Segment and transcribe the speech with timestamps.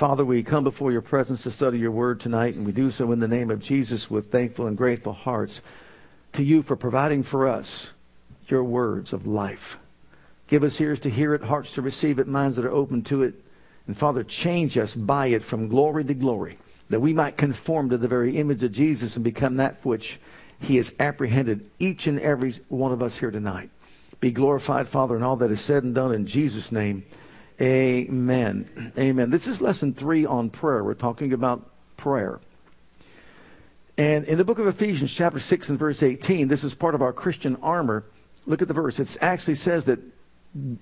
[0.00, 3.12] Father, we come before your presence to study your word tonight, and we do so
[3.12, 5.60] in the name of Jesus with thankful and grateful hearts
[6.32, 7.92] to you for providing for us
[8.48, 9.78] your words of life.
[10.46, 13.22] Give us ears to hear it, hearts to receive it, minds that are open to
[13.22, 13.44] it.
[13.86, 16.56] And Father, change us by it from glory to glory,
[16.88, 20.18] that we might conform to the very image of Jesus and become that which
[20.60, 23.68] he has apprehended each and every one of us here tonight.
[24.18, 27.04] Be glorified, Father, in all that is said and done in Jesus' name.
[27.60, 28.92] Amen.
[28.96, 29.28] Amen.
[29.28, 30.82] This is lesson three on prayer.
[30.82, 32.40] We're talking about prayer.
[33.98, 37.02] And in the book of Ephesians, chapter 6 and verse 18, this is part of
[37.02, 38.04] our Christian armor.
[38.46, 38.98] Look at the verse.
[38.98, 39.98] It actually says that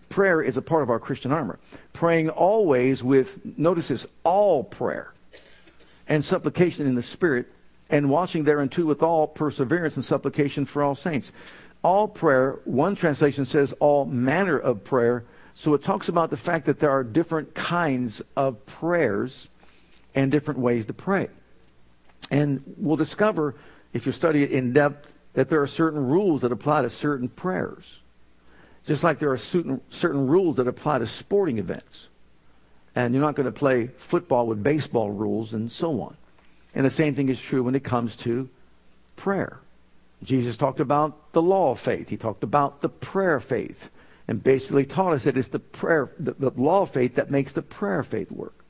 [0.08, 1.58] prayer is a part of our Christian armor.
[1.92, 5.12] Praying always with, notice this, all prayer
[6.06, 7.46] and supplication in the Spirit,
[7.90, 11.32] and watching thereunto with all perseverance and supplication for all saints.
[11.82, 15.24] All prayer, one translation says all manner of prayer
[15.58, 19.48] so it talks about the fact that there are different kinds of prayers
[20.14, 21.26] and different ways to pray.
[22.30, 23.56] And we'll discover,
[23.92, 27.28] if you study it in depth, that there are certain rules that apply to certain
[27.28, 28.02] prayers.
[28.86, 32.06] Just like there are certain, certain rules that apply to sporting events.
[32.94, 36.16] And you're not going to play football with baseball rules and so on.
[36.72, 38.48] And the same thing is true when it comes to
[39.16, 39.58] prayer.
[40.22, 42.10] Jesus talked about the law of faith.
[42.10, 43.90] He talked about the prayer faith
[44.28, 47.52] and basically taught us that it's the prayer, the, the law of faith that makes
[47.52, 48.64] the prayer faith work.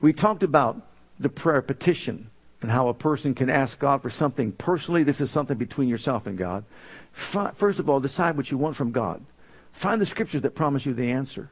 [0.00, 0.82] We talked about
[1.18, 2.28] the prayer petition
[2.60, 5.04] and how a person can ask God for something personally.
[5.04, 6.64] This is something between yourself and God.
[7.12, 9.24] First of all, decide what you want from God.
[9.72, 11.50] Find the scriptures that promise you the answer.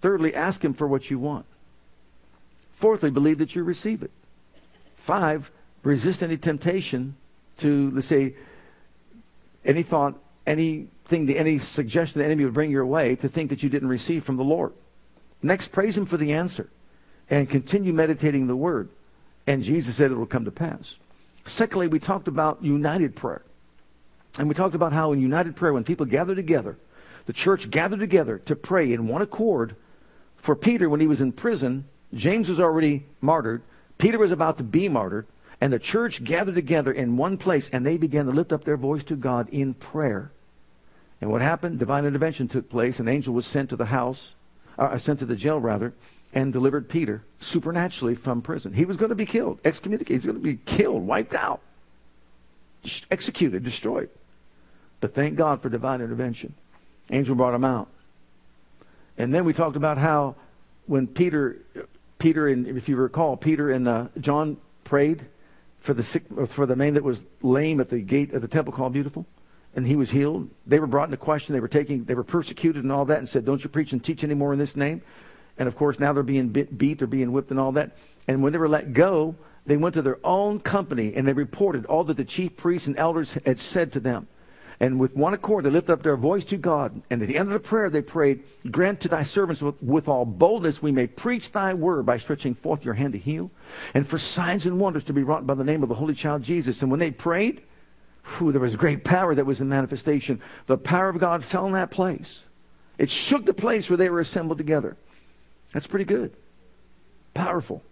[0.00, 1.46] Thirdly, ask Him for what you want.
[2.72, 4.10] Fourthly, believe that you receive it.
[4.96, 5.50] Five,
[5.82, 7.16] resist any temptation
[7.58, 8.34] to, let's say,
[9.64, 10.14] any thought,
[10.46, 13.88] any thing, any suggestion the enemy would bring your way to think that you didn't
[13.88, 14.72] receive from the Lord.
[15.42, 16.70] Next, praise Him for the answer
[17.28, 18.88] and continue meditating the Word.
[19.46, 20.96] And Jesus said it will come to pass.
[21.44, 23.42] Secondly, we talked about united prayer.
[24.38, 26.78] And we talked about how in united prayer, when people gather together,
[27.26, 29.76] the church gathered together to pray in one accord.
[30.36, 33.62] For Peter, when he was in prison, James was already martyred.
[33.98, 35.26] Peter was about to be martyred.
[35.60, 38.78] And the church gathered together in one place and they began to lift up their
[38.78, 40.32] voice to God in prayer.
[41.20, 41.78] And what happened?
[41.78, 42.98] Divine intervention took place.
[42.98, 44.34] An angel was sent to the house,
[44.78, 45.92] uh, sent to the jail rather,
[46.32, 48.72] and delivered Peter supernaturally from prison.
[48.72, 50.14] He was going to be killed, excommunicated.
[50.14, 51.60] He's going to be killed, wiped out,
[53.10, 54.08] executed, destroyed.
[55.00, 56.54] But thank God for divine intervention.
[57.10, 57.88] Angel brought him out.
[59.18, 60.36] And then we talked about how
[60.86, 61.58] when Peter,
[62.18, 65.26] Peter, and if you recall, Peter and uh, John prayed
[65.80, 68.72] for the sick, for the man that was lame at the gate of the temple
[68.72, 69.26] called Beautiful
[69.74, 70.48] and he was healed.
[70.66, 71.52] They were brought into question.
[71.52, 74.02] They were taking, they were persecuted and all that, and said, "Don't you preach and
[74.02, 75.02] teach anymore in this name?"
[75.58, 77.96] And of course, now they're being bit, beat, they're being whipped, and all that.
[78.26, 79.34] And when they were let go,
[79.66, 82.96] they went to their own company and they reported all that the chief priests and
[82.96, 84.26] elders had said to them.
[84.82, 87.02] And with one accord, they lifted up their voice to God.
[87.10, 90.08] And at the end of the prayer, they prayed, Grant to thy servants with, with,
[90.08, 93.50] all boldness we may preach thy word by stretching forth your hand to heal,
[93.92, 96.42] and for signs and wonders to be wrought by the name of the Holy Child
[96.42, 96.80] Jesus.
[96.80, 97.60] And when they prayed,
[98.30, 100.40] whew, there was great power that was in manifestation.
[100.66, 102.46] The power of God fell in that place.
[102.98, 104.96] It shook the place where they were assembled together.
[105.72, 106.32] That's pretty good.
[107.34, 107.82] Powerful.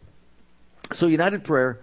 [0.92, 1.80] So united prayer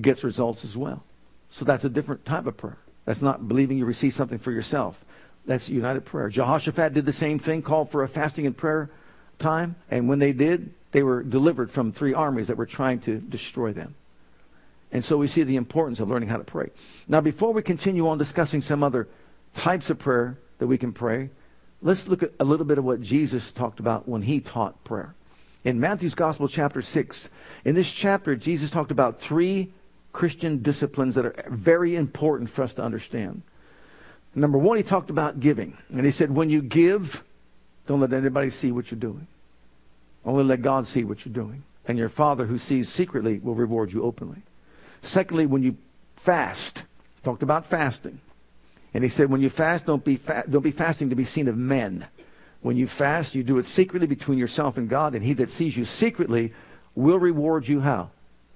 [0.00, 1.04] gets results as well.
[1.50, 2.78] So that's a different type of prayer.
[3.04, 5.02] That's not believing you receive something for yourself.
[5.46, 6.28] That's united prayer.
[6.28, 8.90] Jehoshaphat did the same thing, called for a fasting and prayer
[9.38, 13.18] time, and when they did, they were delivered from three armies that were trying to
[13.18, 13.94] destroy them.
[14.92, 16.70] And so we see the importance of learning how to pray.
[17.08, 19.08] Now, before we continue on discussing some other
[19.54, 21.30] types of prayer that we can pray,
[21.82, 25.14] let's look at a little bit of what Jesus talked about when he taught prayer.
[25.64, 27.28] In Matthew's Gospel, chapter 6,
[27.64, 29.72] in this chapter, Jesus talked about three
[30.12, 33.42] Christian disciplines that are very important for us to understand.
[34.34, 35.76] Number one, he talked about giving.
[35.90, 37.24] And he said, when you give,
[37.86, 39.26] don't let anybody see what you're doing.
[40.24, 41.64] Only let God see what you're doing.
[41.86, 44.42] And your Father who sees secretly will reward you openly.
[45.02, 45.76] Secondly, when you
[46.16, 46.84] fast,
[47.22, 48.20] talked about fasting.
[48.94, 51.48] And he said, when you fast, don't be, fa- don't be fasting to be seen
[51.48, 52.06] of men.
[52.62, 55.76] When you fast, you do it secretly between yourself and God, and he that sees
[55.76, 56.52] you secretly
[56.94, 58.10] will reward you how?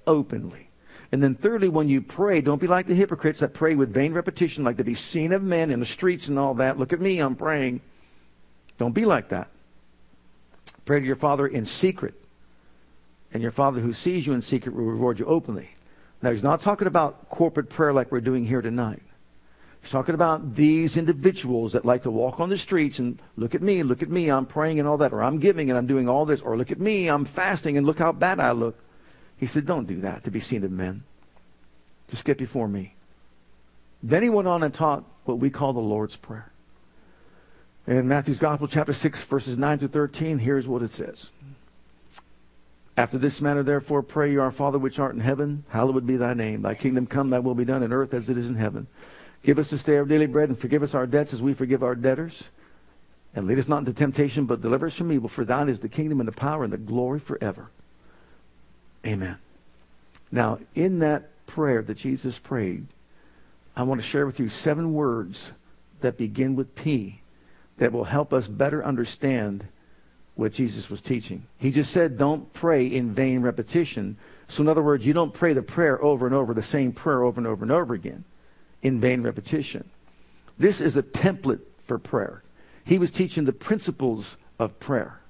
[0.06, 0.68] Openly.
[1.12, 4.12] And then thirdly, when you pray, don't be like the hypocrites that pray with vain
[4.12, 6.78] repetition, like to be seen of men in the streets and all that.
[6.78, 7.80] Look at me, I'm praying.
[8.78, 9.48] Don't be like that.
[10.84, 12.14] Pray to your Father in secret.
[13.32, 15.70] And your Father who sees you in secret will reward you openly.
[16.22, 19.02] Now, he's not talking about corporate prayer like we're doing here tonight.
[19.80, 23.62] He's talking about these individuals that like to walk on the streets and look at
[23.62, 26.08] me, look at me, I'm praying and all that, or I'm giving and I'm doing
[26.08, 28.78] all this, or look at me, I'm fasting and look how bad I look.
[29.38, 31.02] He said, Don't do that to be seen of men.
[32.08, 32.94] Just get before me.
[34.02, 36.52] Then he went on and taught what we call the Lord's Prayer.
[37.86, 41.30] In Matthew's Gospel, chapter 6, verses 9 to 13, here's what it says.
[43.00, 46.34] After this manner, therefore, pray you, our Father which art in heaven, hallowed be thy
[46.34, 46.60] name.
[46.60, 48.88] Thy kingdom come, thy will be done in earth as it is in heaven.
[49.42, 51.82] Give us this day our daily bread, and forgive us our debts as we forgive
[51.82, 52.50] our debtors.
[53.34, 55.30] And lead us not into temptation, but deliver us from evil.
[55.30, 57.70] For thine is the kingdom and the power and the glory forever.
[59.06, 59.38] Amen.
[60.30, 62.86] Now, in that prayer that Jesus prayed,
[63.74, 65.52] I want to share with you seven words
[66.02, 67.22] that begin with P
[67.78, 69.68] that will help us better understand
[70.34, 71.46] what Jesus was teaching.
[71.58, 74.16] He just said, don't pray in vain repetition.
[74.48, 77.22] So, in other words, you don't pray the prayer over and over, the same prayer
[77.22, 78.24] over and over and over again
[78.82, 79.88] in vain repetition.
[80.58, 82.42] This is a template for prayer.
[82.84, 85.20] He was teaching the principles of prayer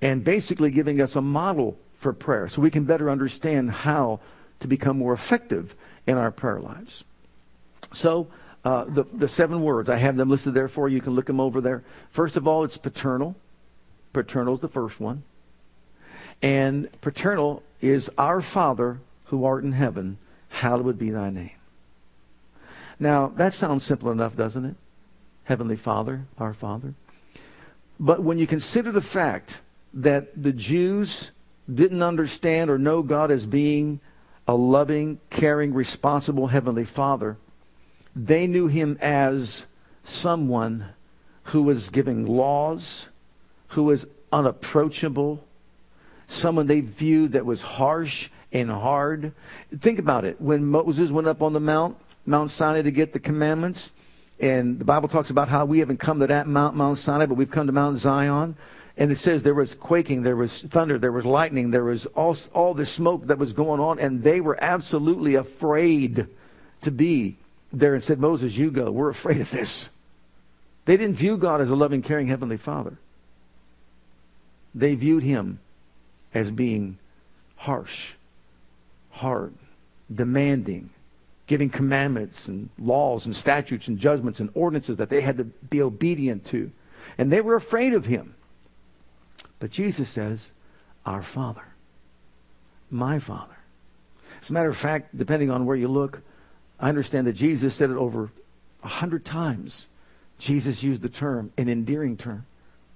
[0.00, 4.20] and basically giving us a model for prayer so we can better understand how
[4.60, 5.74] to become more effective
[6.06, 7.04] in our prayer lives.
[7.92, 8.28] So,
[8.64, 10.96] uh, the, the seven words, I have them listed there for you.
[10.96, 11.84] You can look them over there.
[12.10, 13.36] First of all, it's paternal.
[14.12, 15.22] Paternal is the first one.
[16.42, 20.18] And paternal is our Father who art in heaven,
[20.48, 21.50] hallowed be thy name.
[23.00, 24.74] Now, that sounds simple enough, doesn't it?
[25.44, 26.94] Heavenly Father, our Father.
[28.00, 29.60] But when you consider the fact
[29.94, 31.30] that the Jews
[31.72, 34.00] didn't understand or know God as being
[34.46, 37.36] a loving, caring, responsible Heavenly Father,
[38.16, 39.66] they knew Him as
[40.04, 40.86] someone
[41.44, 43.08] who was giving laws,
[43.68, 45.44] who was unapproachable,
[46.28, 49.32] someone they viewed that was harsh and hard.
[49.76, 50.40] Think about it.
[50.40, 53.90] When Moses went up on the mount, Mount Sinai to get the commandments.
[54.40, 57.34] And the Bible talks about how we haven't come to that Mount, Mount Sinai, but
[57.34, 58.56] we've come to Mount Zion.
[58.96, 62.36] And it says there was quaking, there was thunder, there was lightning, there was all,
[62.52, 66.26] all this smoke that was going on, and they were absolutely afraid
[66.80, 67.36] to be
[67.72, 68.90] there and said, Moses, you go.
[68.90, 69.88] We're afraid of this.
[70.84, 72.98] They didn't view God as a loving, caring Heavenly Father.
[74.78, 75.58] They viewed him
[76.32, 76.98] as being
[77.56, 78.12] harsh,
[79.10, 79.52] hard,
[80.14, 80.90] demanding,
[81.48, 85.82] giving commandments and laws and statutes and judgments and ordinances that they had to be
[85.82, 86.70] obedient to.
[87.18, 88.36] And they were afraid of him.
[89.58, 90.52] But Jesus says,
[91.04, 91.64] Our Father,
[92.88, 93.58] my Father.
[94.40, 96.22] As a matter of fact, depending on where you look,
[96.78, 98.30] I understand that Jesus said it over
[98.84, 99.88] a hundred times.
[100.38, 102.46] Jesus used the term, an endearing term,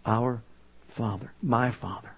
[0.06, 0.42] our
[0.92, 2.12] Father, my Father.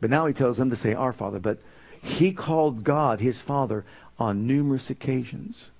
[0.00, 1.38] But now he tells them to say our Father.
[1.38, 1.58] But
[2.02, 3.84] he called God his Father
[4.18, 5.70] on numerous occasions.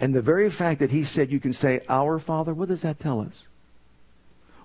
[0.00, 2.98] And the very fact that he said you can say, Our Father, what does that
[2.98, 3.46] tell us?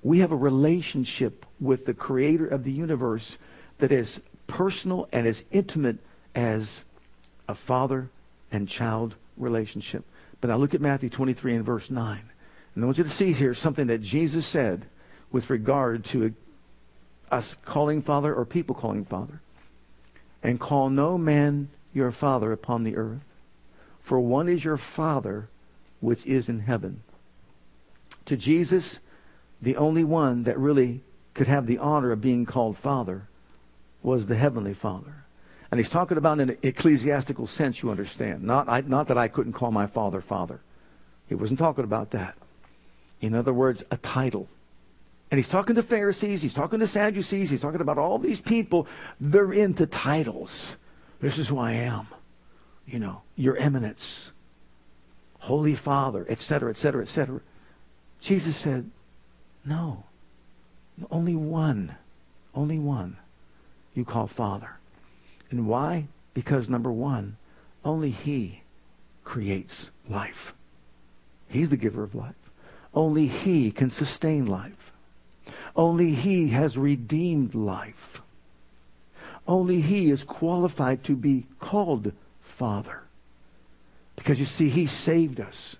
[0.02, 3.38] We have a relationship with the creator of the universe
[3.80, 5.98] that is personal and as intimate
[6.34, 6.84] as
[7.48, 8.10] a father
[8.52, 10.04] and child relationship.
[10.40, 12.22] But now look at Matthew 23 and verse 9.
[12.76, 14.86] And I want you to see here something that Jesus said
[15.32, 16.34] with regard to
[17.32, 19.42] us calling Father or people calling Father.
[20.44, 23.26] And call no man your Father upon the earth,
[24.00, 25.50] for one is your Father
[26.00, 27.02] which is in heaven.
[28.26, 29.00] To Jesus,
[29.62, 31.02] the only one that really
[31.34, 33.28] could have the honor of being called Father
[34.04, 35.24] was the Heavenly Father.
[35.70, 38.44] And he's talking about in an ecclesiastical sense, you understand.
[38.44, 40.62] Not, I, not that I couldn't call my father Father.
[41.28, 42.38] He wasn't talking about that.
[43.20, 44.48] In other words, a title.
[45.30, 48.88] And he's talking to Pharisees, he's talking to Sadducees, he's talking about all these people.
[49.20, 50.78] They're into titles.
[51.20, 52.08] This is who I am.
[52.86, 54.32] You know, your eminence,
[55.40, 57.42] Holy Father, etc., etc., etc.
[58.22, 58.90] Jesus said,
[59.66, 60.06] no.
[61.12, 61.96] Only one.
[62.56, 63.18] Only one
[63.98, 64.78] you call Father.
[65.50, 66.08] And why?
[66.34, 67.38] Because number one,
[67.84, 68.62] only He
[69.24, 70.54] creates life.
[71.48, 72.36] He's the giver of life.
[72.94, 74.94] Only He can sustain life.
[75.76, 78.22] Only He has redeemed life.
[79.48, 82.12] Only He is qualified to be called
[82.42, 83.04] Father.
[84.16, 85.78] Because you see, He saved us.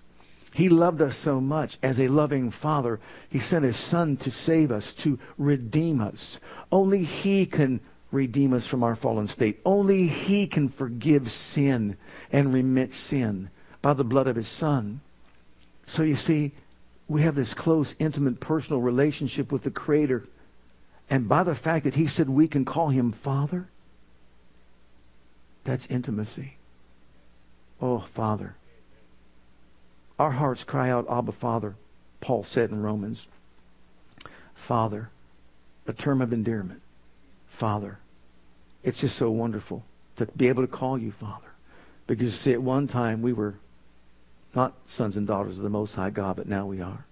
[0.54, 2.98] He loved us so much as a loving Father.
[3.28, 6.40] He sent His Son to save us, to redeem us.
[6.72, 9.60] Only He can redeem us from our fallen state.
[9.64, 11.96] Only He can forgive sin
[12.32, 13.50] and remit sin
[13.82, 15.00] by the blood of His Son.
[15.86, 16.52] So you see,
[17.08, 20.24] we have this close, intimate, personal relationship with the Creator.
[21.08, 23.68] And by the fact that He said we can call Him Father,
[25.64, 26.56] that's intimacy.
[27.80, 28.54] Oh, Father.
[30.18, 31.76] Our hearts cry out, Abba, Father,
[32.20, 33.26] Paul said in Romans.
[34.54, 35.10] Father,
[35.86, 36.82] a term of endearment.
[37.46, 37.98] Father.
[38.82, 39.84] It's just so wonderful
[40.16, 41.48] to be able to call you Father.
[42.06, 43.54] Because see, at one time we were
[44.54, 47.04] not sons and daughters of the Most High God, but now we are.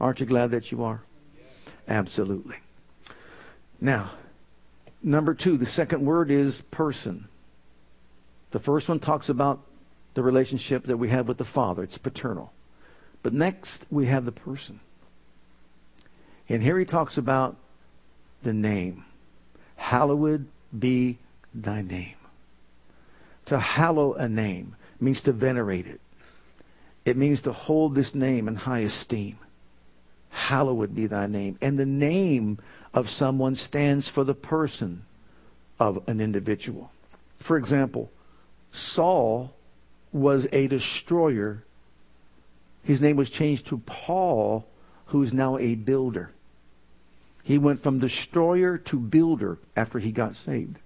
[0.00, 1.02] Aren't you glad that you are?
[1.88, 2.56] Absolutely.
[3.80, 4.10] Now,
[5.02, 7.28] number two, the second word is person.
[8.50, 9.60] The first one talks about
[10.14, 11.82] the relationship that we have with the Father.
[11.82, 12.52] It's paternal.
[13.22, 14.80] But next, we have the person.
[16.48, 17.56] And here he talks about
[18.42, 19.04] the name.
[19.76, 21.18] Hallowed be
[21.54, 22.14] thy name.
[23.46, 26.00] To hallow a name means to venerate it.
[27.06, 29.38] It means to hold this name in high esteem.
[30.30, 31.56] Hallowed be thy name.
[31.62, 32.58] And the name
[32.92, 35.04] of someone stands for the person
[35.78, 36.90] of an individual.
[37.38, 38.10] For example,
[38.72, 39.54] Saul
[40.12, 41.62] was a destroyer.
[42.82, 44.66] His name was changed to Paul,
[45.06, 46.32] who is now a builder.
[47.44, 50.78] He went from destroyer to builder after he got saved.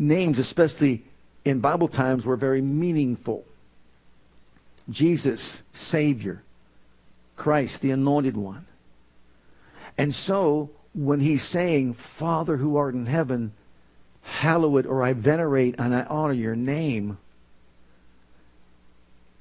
[0.00, 1.04] Names, especially
[1.44, 3.44] in Bible times, were very meaningful.
[4.88, 6.42] Jesus, Savior.
[7.36, 8.66] Christ, the Anointed One.
[9.98, 13.52] And so, when he's saying, Father who art in heaven,
[14.22, 17.18] hallowed, or I venerate and I honor your name,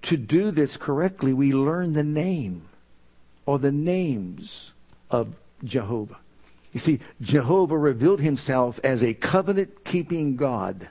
[0.02, 2.64] to do this correctly, we learn the name
[3.46, 4.72] or the names
[5.10, 6.18] of Jehovah.
[6.74, 10.88] You see, Jehovah revealed himself as a covenant keeping God.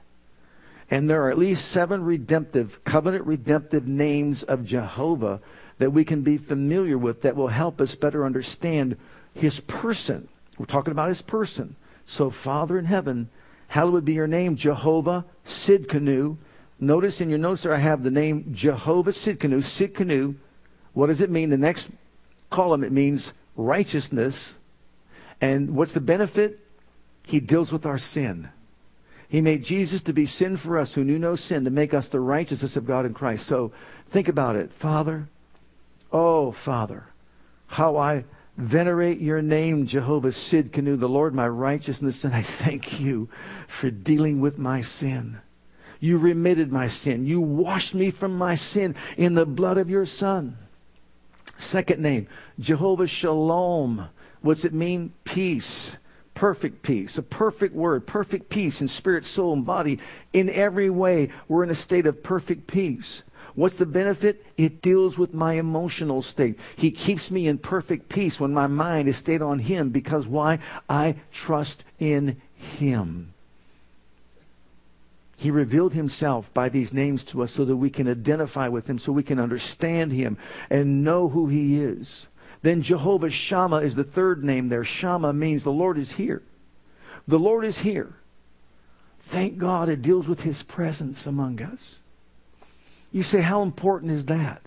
[0.91, 5.41] And there are at least seven redemptive, covenant redemptive names of Jehovah
[5.79, 8.97] that we can be familiar with that will help us better understand
[9.33, 10.29] his person.
[10.59, 11.77] We're talking about his person.
[12.07, 13.31] So, Father in heaven,
[13.69, 16.37] hallowed be your name, Jehovah Sidkenu.
[16.81, 19.59] Notice in your notes there I have the name Jehovah Sidkenu.
[19.59, 20.35] Sidkenu,
[20.93, 21.51] what does it mean?
[21.51, 21.89] The next
[22.51, 24.57] column, it means righteousness
[25.41, 26.61] and what's the benefit?
[27.23, 28.51] He deals with our sin.
[29.31, 32.09] He made Jesus to be sin for us who knew no sin, to make us
[32.09, 33.47] the righteousness of God in Christ.
[33.47, 33.71] So
[34.09, 34.73] think about it.
[34.73, 35.29] Father,
[36.11, 37.05] oh, Father,
[37.69, 38.25] how I
[38.57, 43.29] venerate your name, Jehovah Sidkenu, the Lord my righteousness, and I thank you
[43.69, 45.41] for dealing with my sin.
[46.01, 47.25] You remitted my sin.
[47.25, 50.59] You washed me from my sin in the blood of your Son.
[51.57, 52.27] Second name,
[52.59, 54.09] Jehovah Shalom.
[54.41, 55.13] What's it mean?
[55.23, 55.99] Peace.
[56.41, 57.19] Perfect peace.
[57.19, 58.07] A perfect word.
[58.07, 59.99] Perfect peace in spirit, soul, and body.
[60.33, 63.23] In every way, we're in a state of perfect peace.
[63.55, 64.47] What's the benefit?
[64.57, 66.59] It deals with my emotional state.
[66.77, 70.61] He keeps me in perfect peace when my mind is stayed on Him because why?
[70.89, 73.35] I trust in Him.
[75.37, 78.99] He revealed himself by these names to us so that we can identify with him,
[78.99, 80.37] so we can understand him
[80.69, 82.29] and know who he is.
[82.63, 84.85] Then Jehovah Shammah is the third name there.
[84.85, 86.43] Shammah means the Lord is here.
[87.27, 88.15] The Lord is here.
[89.21, 92.01] Thank God it deals with his presence among us.
[93.13, 94.63] You say, how important is that?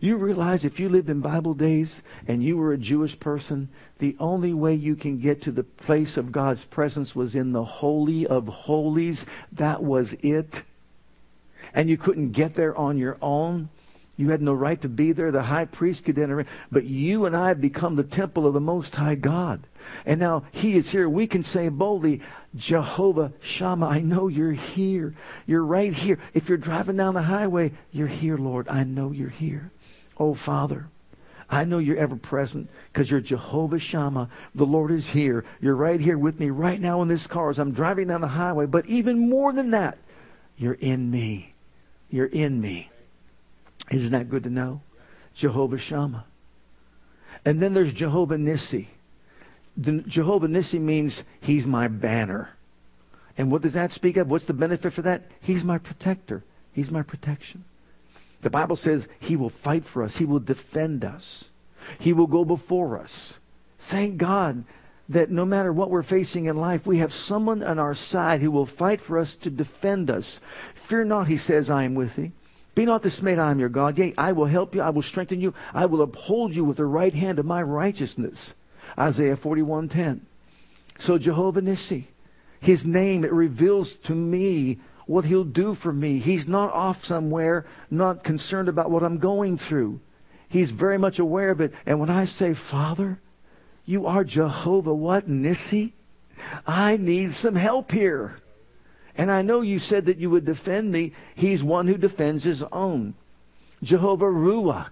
[0.00, 3.68] You realize if you lived in Bible days and you were a Jewish person,
[3.98, 7.64] the only way you can get to the place of God's presence was in the
[7.64, 9.26] Holy of Holies.
[9.52, 10.62] That was it.
[11.74, 13.68] And you couldn't get there on your own.
[14.20, 15.32] You had no right to be there.
[15.32, 16.46] The high priest could enter in.
[16.70, 19.66] But you and I have become the temple of the Most High God.
[20.04, 21.08] And now He is here.
[21.08, 22.20] We can say boldly,
[22.54, 25.14] Jehovah Shammah, I know you're here.
[25.46, 26.18] You're right here.
[26.34, 28.68] If you're driving down the highway, you're here, Lord.
[28.68, 29.70] I know you're here.
[30.18, 30.88] Oh, Father.
[31.48, 34.28] I know you're ever present because you're Jehovah Shammah.
[34.54, 35.46] The Lord is here.
[35.62, 38.28] You're right here with me right now in this car as I'm driving down the
[38.28, 38.66] highway.
[38.66, 39.96] But even more than that,
[40.58, 41.54] you're in me.
[42.10, 42.90] You're in me.
[43.90, 44.82] Isn't that good to know?
[45.34, 46.24] Jehovah Shammah.
[47.44, 48.86] And then there's Jehovah Nissi.
[49.76, 52.50] The Jehovah Nissi means he's my banner.
[53.38, 54.30] And what does that speak of?
[54.30, 55.30] What's the benefit for that?
[55.40, 56.44] He's my protector.
[56.72, 57.64] He's my protection.
[58.42, 60.18] The Bible says he will fight for us.
[60.18, 61.50] He will defend us.
[61.98, 63.38] He will go before us.
[63.78, 64.64] Thank God
[65.08, 68.50] that no matter what we're facing in life, we have someone on our side who
[68.50, 70.38] will fight for us to defend us.
[70.74, 72.32] Fear not, he says, I am with thee.
[72.74, 73.98] Be not dismayed, I am your God.
[73.98, 76.86] Yea, I will help you, I will strengthen you, I will uphold you with the
[76.86, 78.54] right hand of my righteousness.
[78.98, 80.20] Isaiah 41:10.
[80.98, 82.04] So Jehovah Nissi,
[82.60, 86.18] His name, it reveals to me what He'll do for me.
[86.18, 90.00] He's not off somewhere, not concerned about what I'm going through.
[90.48, 91.72] He's very much aware of it.
[91.86, 93.20] And when I say, Father,
[93.84, 95.92] you are Jehovah, what, Nissi?
[96.66, 98.36] I need some help here.
[99.16, 101.12] And I know you said that you would defend me.
[101.34, 103.14] He's one who defends his own.
[103.82, 104.88] Jehovah Ruah,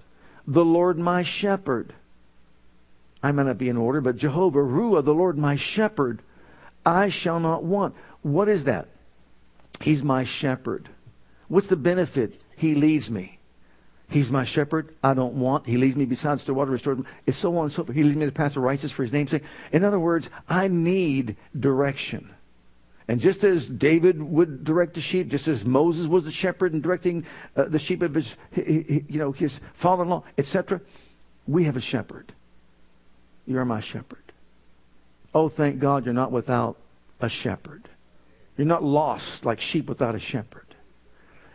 [0.47, 1.95] the Lord my shepherd.
[3.23, 6.23] I may not be in order, but Jehovah Ruah, the Lord my shepherd,
[6.87, 7.95] I shall not want.
[8.23, 8.89] What is that?
[9.81, 10.89] He's my shepherd.
[11.49, 12.41] What's the benefit?
[12.57, 13.39] He leads me.
[14.11, 14.95] He's my shepherd.
[15.05, 15.67] I don't want.
[15.67, 17.05] He leads me beside still water, restores me.
[17.27, 17.97] It's so on and so forth.
[17.97, 19.45] He leads me to pass the righteous for his name's sake.
[19.71, 22.31] In other words, I need direction.
[23.09, 26.83] And just as David would direct the sheep, just as Moses was the shepherd and
[26.83, 27.25] directing
[27.57, 30.83] uh, the sheep of his, you know, his father-in-law, etc.,
[31.47, 32.35] we have a shepherd.
[33.47, 34.33] You are my shepherd.
[35.35, 36.77] Oh, thank God you're not without
[37.19, 37.89] a shepherd.
[38.59, 40.67] You're not lost like sheep without a shepherd.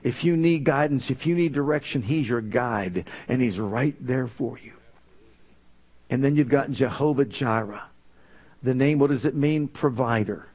[0.02, 4.28] If you need guidance, if you need direction, he's your guide, and he's right there
[4.28, 4.74] for you.
[6.10, 7.84] And then you've got Jehovah Jireh.
[8.64, 9.68] The name, what does it mean?
[9.68, 10.48] Provider.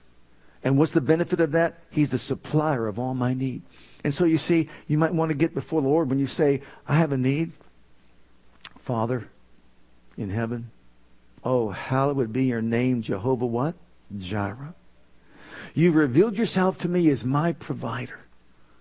[0.65, 1.79] And what's the benefit of that?
[1.91, 3.63] He's the supplier of all my need.
[4.05, 6.63] And so you see, you might want to get before the Lord when you say,
[6.87, 7.53] I have a need.
[8.79, 9.29] Father
[10.17, 10.71] in heaven,
[11.45, 13.75] oh, hallowed be your name, Jehovah what?
[14.17, 14.75] Jireh.
[15.75, 18.21] You revealed yourself to me as my provider.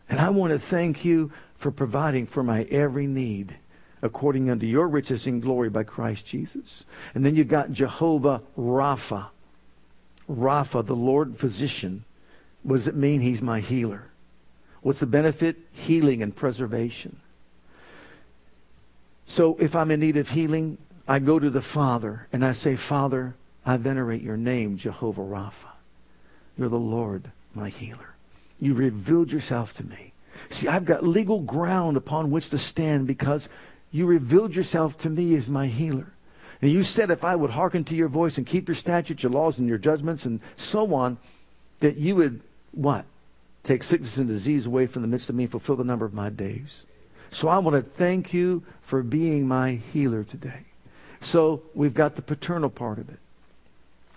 [0.10, 3.58] And I want to thank you for providing for my every need
[4.02, 6.86] according unto your riches in glory by Christ Jesus.
[7.14, 9.28] And then you've got Jehovah Rapha.
[10.30, 12.04] Rapha, the Lord physician.
[12.64, 13.22] What does it mean?
[13.22, 14.04] He's my healer.
[14.82, 15.58] What's the benefit?
[15.72, 17.18] Healing and preservation.
[19.28, 22.76] So if I'm in need of healing, I go to the Father and I say,
[22.76, 25.72] Father, I venerate your name, Jehovah Rapha.
[26.58, 28.16] You're the Lord, my healer.
[28.60, 30.14] You revealed yourself to me.
[30.50, 33.50] See, I've got legal ground upon which to stand because
[33.92, 36.14] you revealed yourself to me as my healer.
[36.62, 39.32] And you said if I would hearken to your voice and keep your statutes, your
[39.32, 41.18] laws, and your judgments, and so on,
[41.80, 42.42] that you would,
[42.72, 43.06] what?
[43.64, 46.14] Take sickness and disease away from the midst of me and fulfill the number of
[46.14, 46.84] my days.
[47.32, 50.62] So I want to thank you for being my healer today.
[51.22, 53.20] So we've got the paternal part of it.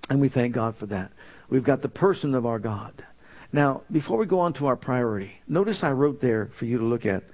[0.09, 1.13] And we thank God for that.
[1.49, 3.05] We've got the person of our God.
[3.53, 6.85] Now, before we go on to our priority, notice I wrote there for you to
[6.85, 7.25] look at.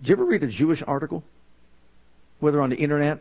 [0.00, 1.24] Did you ever read a Jewish article?
[2.38, 3.20] Whether on the internet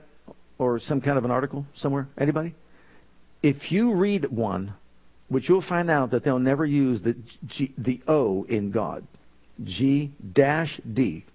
[0.64, 2.08] or some kind of an article somewhere?
[2.18, 2.56] Anybody?
[3.42, 4.74] If you read one,
[5.28, 9.06] which you'll find out that they'll never use the G, the O in God.
[9.64, 11.26] G dash D.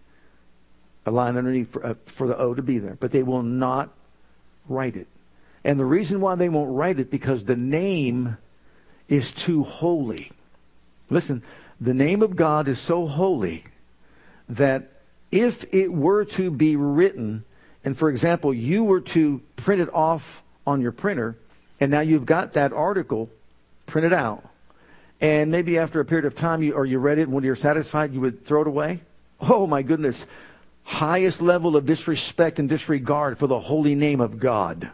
[1.07, 2.97] A line underneath for, uh, for the O to be there.
[2.99, 3.91] But they will not
[4.69, 5.07] write it.
[5.65, 8.37] And the reason why they won't write it because the name
[9.09, 10.33] is too holy.
[11.11, 11.43] Listen,
[11.81, 13.65] the name of God is so holy
[14.49, 14.91] that
[15.31, 17.45] if it were to be written
[17.85, 21.37] and for example, you were to print it off on your printer,
[21.81, 23.31] and now you've got that article
[23.87, 24.45] printed out,
[25.21, 27.57] and maybe after a period of time, you, or you read it, and when you're
[27.57, 29.01] satisfied, you would throw it away.
[29.41, 30.27] Oh my goodness.
[30.85, 34.91] Highest level of disrespect and disregard for the holy name of God.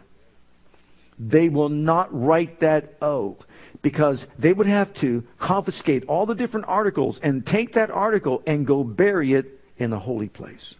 [1.17, 3.37] They will not write that O
[3.81, 8.67] because they would have to confiscate all the different articles and take that article and
[8.67, 10.75] go bury it in the holy place.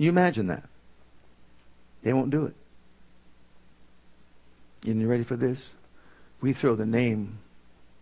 [0.00, 0.62] You imagine that.
[2.02, 2.54] They won't do it.
[4.88, 5.74] And you ready for this?
[6.40, 7.36] We throw the name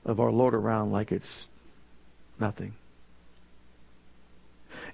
[0.05, 1.49] of our Lord around like it's
[2.39, 2.75] nothing.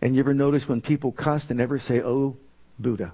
[0.01, 2.37] And you ever notice when people cuss, they never say, Oh,
[2.79, 3.13] Buddha.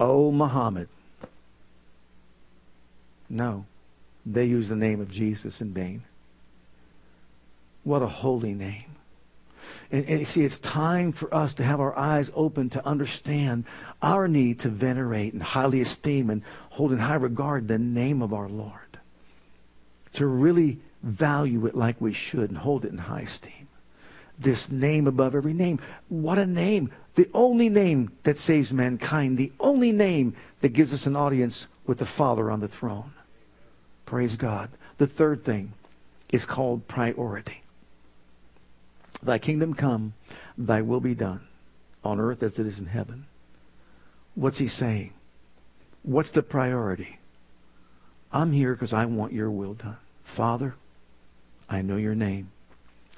[0.00, 0.88] Oh, Muhammad.
[3.28, 3.66] No.
[4.24, 6.04] They use the name of Jesus in vain.
[7.84, 8.96] What a holy name.
[9.92, 13.64] And, and see, it's time for us to have our eyes open to understand
[14.00, 18.32] our need to venerate and highly esteem and hold in high regard the name of
[18.32, 18.98] our Lord.
[20.14, 23.68] To really value it like we should and hold it in high esteem.
[24.38, 25.78] This name above every name.
[26.08, 26.90] What a name.
[27.14, 29.36] The only name that saves mankind.
[29.36, 33.12] The only name that gives us an audience with the Father on the throne.
[34.06, 34.70] Praise God.
[34.96, 35.74] The third thing
[36.30, 37.61] is called priority.
[39.22, 40.14] Thy kingdom come,
[40.58, 41.46] thy will be done
[42.04, 43.26] on earth as it is in heaven.
[44.34, 45.12] What's he saying?
[46.02, 47.18] What's the priority?
[48.32, 49.98] I'm here because I want your will done.
[50.24, 50.74] Father,
[51.68, 52.50] I know your name.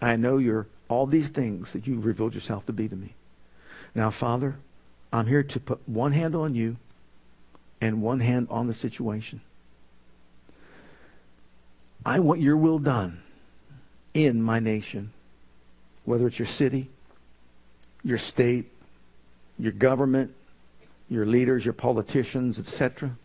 [0.03, 3.15] I know your all these things that you revealed yourself to be to me.
[3.95, 4.57] Now, Father,
[5.13, 6.77] I'm here to put one hand on you
[7.81, 9.41] and one hand on the situation.
[12.05, 13.23] I want your will done
[14.13, 15.13] in my nation,
[16.05, 16.91] whether it's your city,
[18.03, 18.71] your state,
[19.59, 20.35] your government,
[21.09, 23.17] your leaders, your politicians, etc.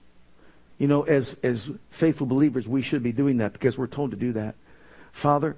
[0.77, 4.17] You know, as, as faithful believers, we should be doing that because we're told to
[4.17, 4.55] do that.
[5.11, 5.55] Father,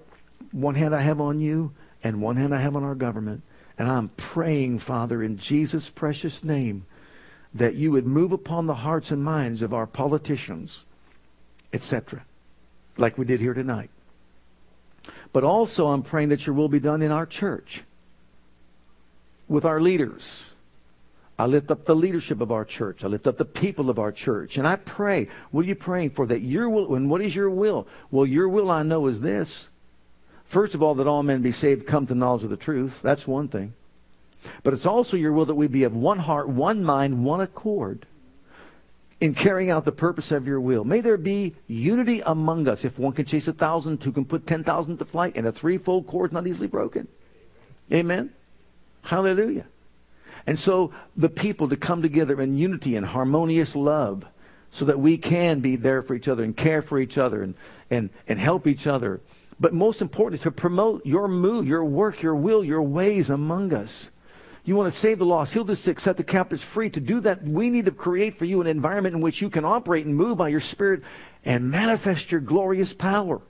[0.52, 1.72] one hand I have on you,
[2.04, 3.44] and one hand I have on our government.
[3.78, 6.86] And I'm praying, Father, in Jesus' precious name,
[7.54, 10.86] that you would move upon the hearts and minds of our politicians,
[11.74, 12.24] etc.,
[12.98, 13.90] like we did here tonight.
[15.34, 17.84] But also, I'm praying that your will be done in our church,
[19.48, 20.46] with our leaders.
[21.40, 23.04] I lift up the leadership of our church.
[23.04, 24.58] I lift up the people of our church.
[24.58, 26.26] And I pray, what are you praying for?
[26.28, 27.88] That your will, and what is your will?
[28.12, 29.68] Well, your will I know is this
[30.52, 33.00] First of all, that all men be saved, come to knowledge of the truth.
[33.02, 33.74] That's one thing.
[34.64, 38.06] But it's also your will that we be of one heart, one mind, one accord
[39.22, 40.84] in carrying out the purpose of your will.
[40.84, 42.84] May there be unity among us.
[42.84, 45.52] If one can chase a thousand, two can put ten thousand to flight, and a
[45.52, 47.08] threefold cord is not easily broken.
[47.94, 48.34] Amen.
[49.04, 49.66] Hallelujah.
[50.46, 54.26] And so the people to come together in unity and harmonious love
[54.72, 57.54] so that we can be there for each other and care for each other and,
[57.90, 59.22] and, and help each other
[59.62, 64.10] but most importantly, to promote your move, your work, your will, your ways among us.
[64.64, 66.90] You want to save the lost, heal the sick, set the captives free.
[66.92, 69.66] To do that, we need to create for you an environment in which you can
[69.66, 71.02] operate and move by your Spirit
[71.44, 73.42] and manifest your glorious power.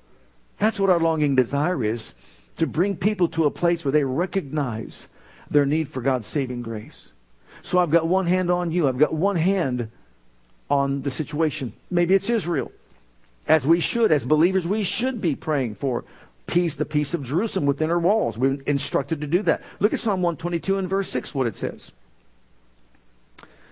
[0.57, 2.13] That's what our longing desire is
[2.57, 5.07] to bring people to a place where they recognize
[5.49, 7.11] their need for God's saving grace.
[7.63, 9.89] So I've got one hand on you, I've got one hand
[10.69, 11.73] on the situation.
[11.89, 12.71] Maybe it's Israel.
[13.47, 16.05] As we should, as believers, we should be praying for
[16.51, 18.37] peace, the peace of Jerusalem within her walls.
[18.37, 19.63] We're instructed to do that.
[19.79, 21.91] Look at Psalm 122 and verse 6, what it says.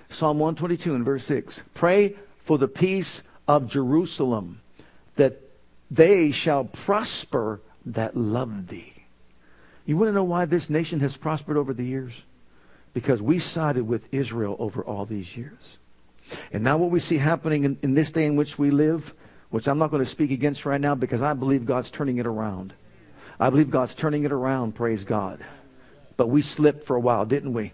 [0.09, 1.61] Psalm 122 and verse 6.
[1.75, 4.61] Pray for the peace of Jerusalem,
[5.17, 5.41] that
[5.91, 8.93] they shall prosper that love thee.
[9.85, 12.23] You want to know why this nation has prospered over the years?
[12.93, 15.77] Because we sided with Israel over all these years.
[16.53, 19.13] And now what we see happening in, in this day in which we live,
[19.49, 22.25] which I'm not going to speak against right now because I believe God's turning it
[22.27, 22.73] around.
[23.39, 25.43] I believe God's turning it around, praise God.
[26.17, 27.73] But we slipped for a while, didn't we?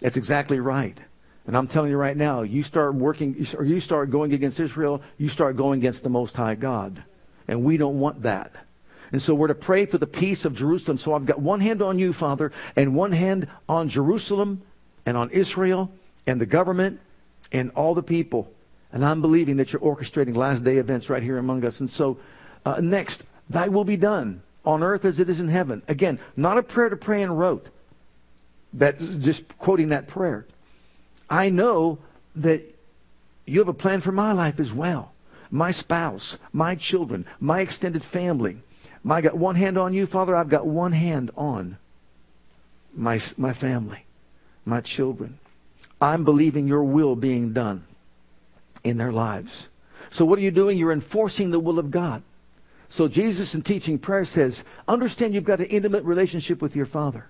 [0.00, 0.98] That's exactly right.
[1.46, 5.00] And I'm telling you right now, you start working, or you start going against Israel,
[5.16, 7.02] you start going against the Most High God.
[7.46, 8.52] And we don't want that.
[9.12, 10.98] And so we're to pray for the peace of Jerusalem.
[10.98, 14.60] So I've got one hand on you, Father, and one hand on Jerusalem
[15.06, 15.90] and on Israel
[16.26, 17.00] and the government
[17.50, 18.52] and all the people.
[18.92, 21.80] And I'm believing that you're orchestrating last day events right here among us.
[21.80, 22.18] And so,
[22.64, 25.82] uh, next, thy will be done on earth as it is in heaven.
[25.88, 27.68] Again, not a prayer to pray and rote.
[28.74, 30.46] That just quoting that prayer.
[31.30, 31.98] I know
[32.36, 32.62] that
[33.46, 35.12] you have a plan for my life as well.
[35.50, 38.58] My spouse, my children, my extended family.
[39.08, 40.36] I got one hand on you, Father.
[40.36, 41.78] I've got one hand on
[42.94, 44.04] my, my family,
[44.66, 45.38] my children.
[46.00, 47.84] I'm believing your will being done
[48.84, 49.68] in their lives.
[50.10, 50.78] So, what are you doing?
[50.78, 52.22] You're enforcing the will of God.
[52.88, 57.26] So, Jesus in teaching prayer says, understand you've got an intimate relationship with your Father.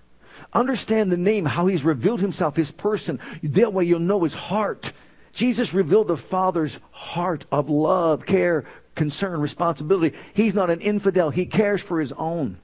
[0.53, 3.19] Understand the name, how He's revealed Himself, His person.
[3.43, 4.93] That way you'll know His heart.
[5.33, 10.17] Jesus revealed the Father's heart of love, care, concern, responsibility.
[10.33, 12.57] He's not an infidel, He cares for His own.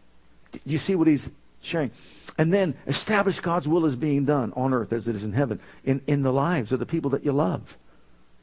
[0.54, 1.30] Do you see what He's
[1.62, 1.92] sharing?
[2.38, 5.60] And then establish God's will as being done on earth as it is in heaven,
[5.84, 7.78] in, in the lives of the people that you love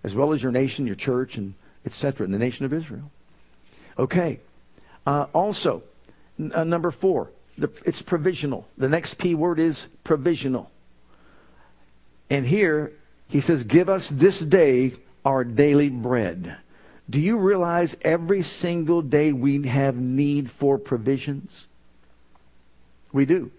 [0.04, 3.10] as well as your nation, your church, and etc., in the nation of Israel.
[3.98, 4.40] Okay.
[5.06, 5.82] Uh, also,
[6.38, 8.66] n- uh, number four, the, it's provisional.
[8.78, 10.70] The next P word is provisional.
[12.30, 12.92] And here
[13.28, 14.92] he says, Give us this day
[15.24, 16.56] our daily bread.
[17.10, 21.66] Do you realize every single day we have need for provisions?
[23.12, 23.50] We do.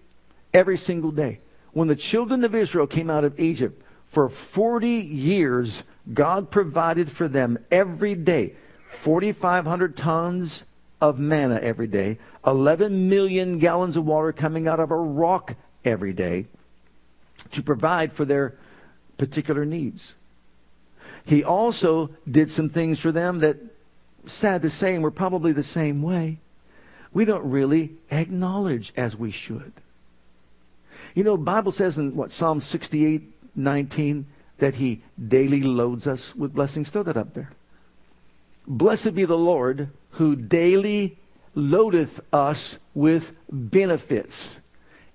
[0.52, 1.40] Every single day.
[1.72, 3.80] When the children of Israel came out of Egypt,
[4.14, 8.54] for 40 years, God provided for them every day
[9.00, 10.62] 4,500 tons
[11.00, 16.12] of manna every day, 11 million gallons of water coming out of a rock every
[16.12, 16.46] day
[17.50, 18.54] to provide for their
[19.18, 20.14] particular needs.
[21.24, 23.56] He also did some things for them that,
[24.26, 26.38] sad to say, and we're probably the same way,
[27.12, 29.72] we don't really acknowledge as we should.
[31.14, 34.26] You know, Bible says in what Psalm 68, 19,
[34.58, 36.90] that he daily loads us with blessings.
[36.90, 37.50] Throw that up there.
[38.66, 41.18] Blessed be the Lord who daily
[41.54, 44.60] loadeth us with benefits.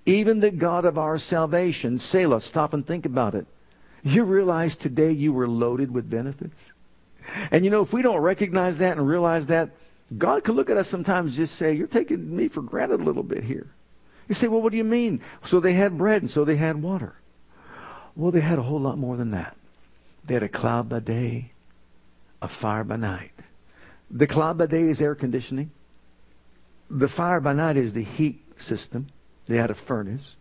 [0.06, 1.98] Even the God of our salvation.
[1.98, 3.46] Selah, stop and think about it.
[4.02, 6.72] You realize today you were loaded with benefits?
[7.50, 9.70] And you know, if we don't recognize that and realize that,
[10.16, 13.22] God could look at us sometimes just say, You're taking me for granted a little
[13.22, 13.68] bit here.
[14.28, 15.20] You say, Well, what do you mean?
[15.44, 17.14] So they had bread and so they had water.
[18.16, 19.56] Well, they had a whole lot more than that.
[20.24, 21.52] They had a cloud by day,
[22.42, 23.32] a fire by night.
[24.10, 25.70] The cloud by day is air conditioning.
[26.90, 29.06] The fire by night is the heat system.
[29.46, 30.36] They had a furnace.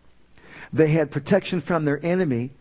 [0.74, 2.52] They had protection from their enemy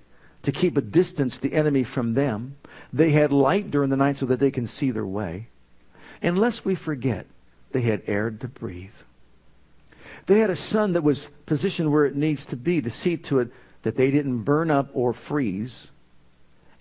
[0.43, 2.57] to keep a distance the enemy from them.
[2.93, 5.49] They had light during the night so that they can see their way.
[6.23, 7.27] And lest we forget,
[7.73, 8.91] they had air to breathe.
[10.27, 13.41] They had a sun that was positioned where it needs to be to see to
[13.41, 13.51] it
[13.89, 15.89] that they didn't burn up or freeze.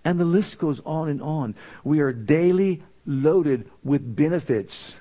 [0.04, 1.56] And the list goes on and on.
[1.86, 4.98] We are daily loaded with benefits,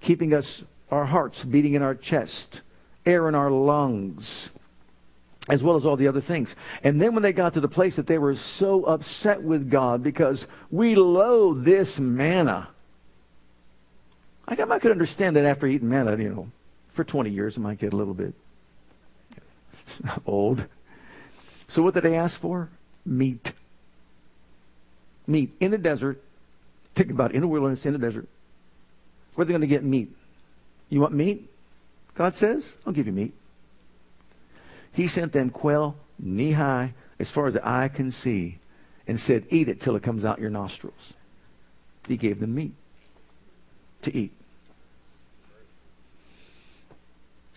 [0.00, 2.62] keeping us, our hearts beating in our chest,
[3.04, 4.48] air in our lungs,
[5.46, 6.56] as well as all the other things.
[6.82, 10.02] And then when they got to the place that they were so upset with God
[10.02, 12.68] because we loathe this manna.
[14.48, 16.50] I, I could understand that after eating manna, you know,
[16.94, 18.32] for 20 years, it might get a little bit
[20.26, 20.64] old.
[21.68, 22.70] So what did they ask for?
[23.04, 23.52] Meat.
[25.26, 26.22] Meat in the desert.
[26.94, 28.28] Think about it, in the wilderness, in the desert.
[29.34, 30.14] Where are they going to get meat?
[30.88, 31.50] You want meat?
[32.14, 33.34] God says, I'll give you meat.
[34.92, 38.58] He sent them quail knee high as far as the eye can see
[39.06, 41.14] and said, Eat it till it comes out your nostrils.
[42.06, 42.74] He gave them meat
[44.02, 44.32] to eat.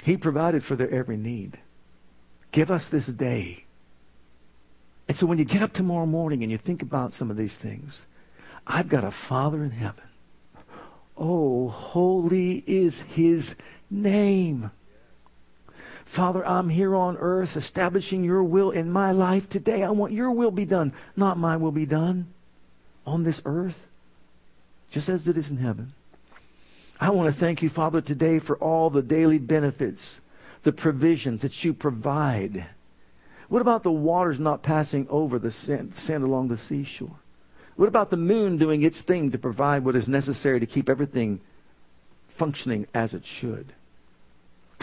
[0.04, 1.60] He provided for their every need.
[2.52, 3.66] Give us this day.
[5.08, 7.58] And so when you get up tomorrow morning and you think about some of these
[7.58, 8.06] things,
[8.66, 10.04] I've got a Father in heaven.
[11.18, 13.56] Oh, holy is his
[13.90, 14.72] name.
[16.06, 19.84] Father, I'm here on earth establishing your will in my life today.
[19.84, 22.28] I want your will be done, not my will be done
[23.06, 23.88] on this earth,
[24.90, 25.94] just as it is in heaven.
[27.00, 30.20] I want to thank you, Father, today for all the daily benefits,
[30.64, 32.66] the provisions that you provide.
[33.48, 37.20] What about the waters not passing over the sand, sand along the seashore?
[37.76, 41.40] What about the moon doing its thing to provide what is necessary to keep everything
[42.28, 43.74] functioning as it should?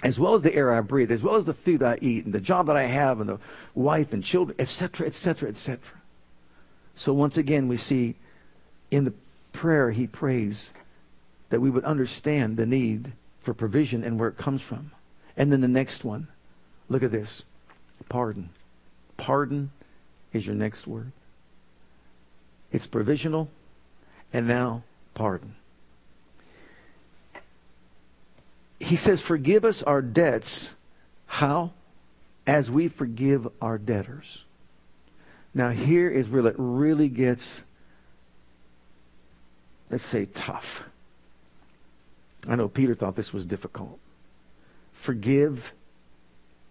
[0.04, 2.34] as well as the air I breathe, as well as the food I eat, and
[2.34, 3.38] the job that I have, and the
[3.74, 5.96] wife and children, etc., etc., etc.
[6.94, 8.14] So once again, we see
[8.90, 9.14] in the
[9.52, 10.70] prayer he prays
[11.48, 14.90] that we would understand the need for provision and where it comes from.
[15.38, 16.28] And then the next one,
[16.90, 17.42] look at this
[18.08, 18.50] pardon.
[19.16, 19.70] Pardon
[20.32, 21.12] is your next word.
[22.72, 23.48] It's provisional,
[24.32, 24.82] and now
[25.14, 25.54] pardon.
[28.84, 30.74] he says, Forgive us our debts.
[31.26, 31.72] How?
[32.46, 34.44] As we forgive our debtors.
[35.54, 37.62] Now, here is where it really gets,
[39.90, 40.82] let's say, tough.
[42.46, 43.98] I know Peter thought this was difficult.
[44.92, 45.72] Forgive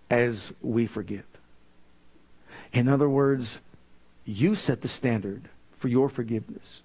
[0.09, 1.25] as we forgive.
[2.71, 3.59] In other words,
[4.25, 6.81] you set the standard for your forgiveness.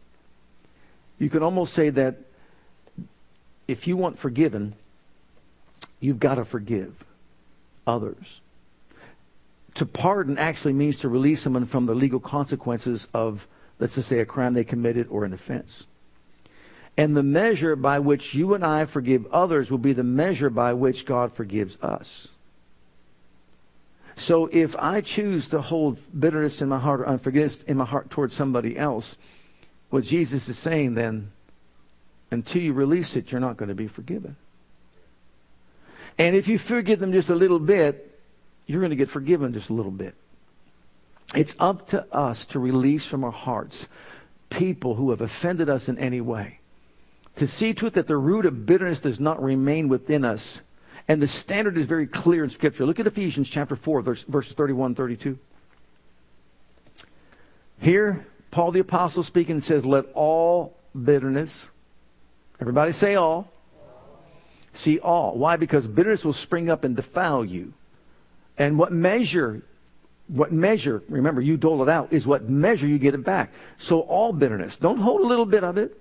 [1.18, 2.16] You could almost say that
[3.66, 4.74] if you want forgiven,
[6.00, 7.04] you've got to forgive
[7.87, 8.40] others.
[9.74, 13.46] To pardon actually means to release someone from the legal consequences of,
[13.78, 15.87] let's just say, a crime they committed or an offense.
[16.96, 20.72] And the measure by which you and I forgive others will be the measure by
[20.72, 22.28] which God forgives us.
[24.18, 28.11] So if I choose to hold bitterness in my heart or unforgiveness in my heart
[28.11, 29.16] towards somebody else,
[29.90, 31.31] what Jesus is saying then,
[32.31, 34.37] until you release it, you're not going to be forgiven.
[36.18, 38.20] And if you forgive them just a little bit,
[38.66, 40.14] you're going to get forgiven just a little bit.
[41.35, 43.87] It's up to us to release from our hearts
[44.50, 46.59] people who have offended us in any way.
[47.37, 50.61] To see to it that the root of bitterness does not remain within us.
[51.08, 52.84] And the standard is very clear in Scripture.
[52.84, 55.38] Look at Ephesians chapter 4, verse, verses 31 32.
[57.80, 61.68] Here, Paul the Apostle speaking says, Let all bitterness,
[62.60, 63.50] everybody say all,
[64.78, 65.36] See all.
[65.36, 65.56] Why?
[65.56, 67.72] Because bitterness will spring up and defile you.
[68.56, 69.62] And what measure,
[70.28, 73.52] what measure, remember, you dole it out, is what measure you get it back.
[73.78, 74.76] So all bitterness.
[74.76, 75.98] Don't hold a little bit of it.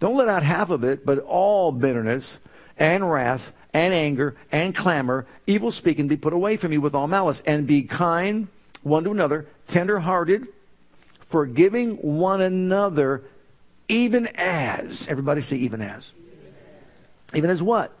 [0.00, 2.38] Don't let out half of it, but all bitterness
[2.78, 7.08] and wrath and anger and clamor, evil speaking be put away from you with all
[7.08, 7.42] malice.
[7.46, 8.48] And be kind
[8.82, 10.46] one to another, tender hearted,
[11.28, 13.22] forgiving one another,
[13.88, 16.12] even as, everybody say, even as
[17.34, 17.92] even as what?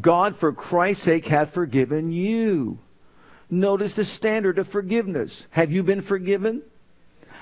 [0.00, 2.78] God, for Christ's sake, hath forgiven you.
[3.50, 5.46] Notice the standard of forgiveness.
[5.50, 6.62] Have you been forgiven?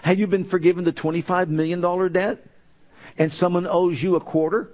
[0.02, 2.44] Have you been forgiven the $25 million debt?
[3.16, 4.70] And someone owes you a quarter?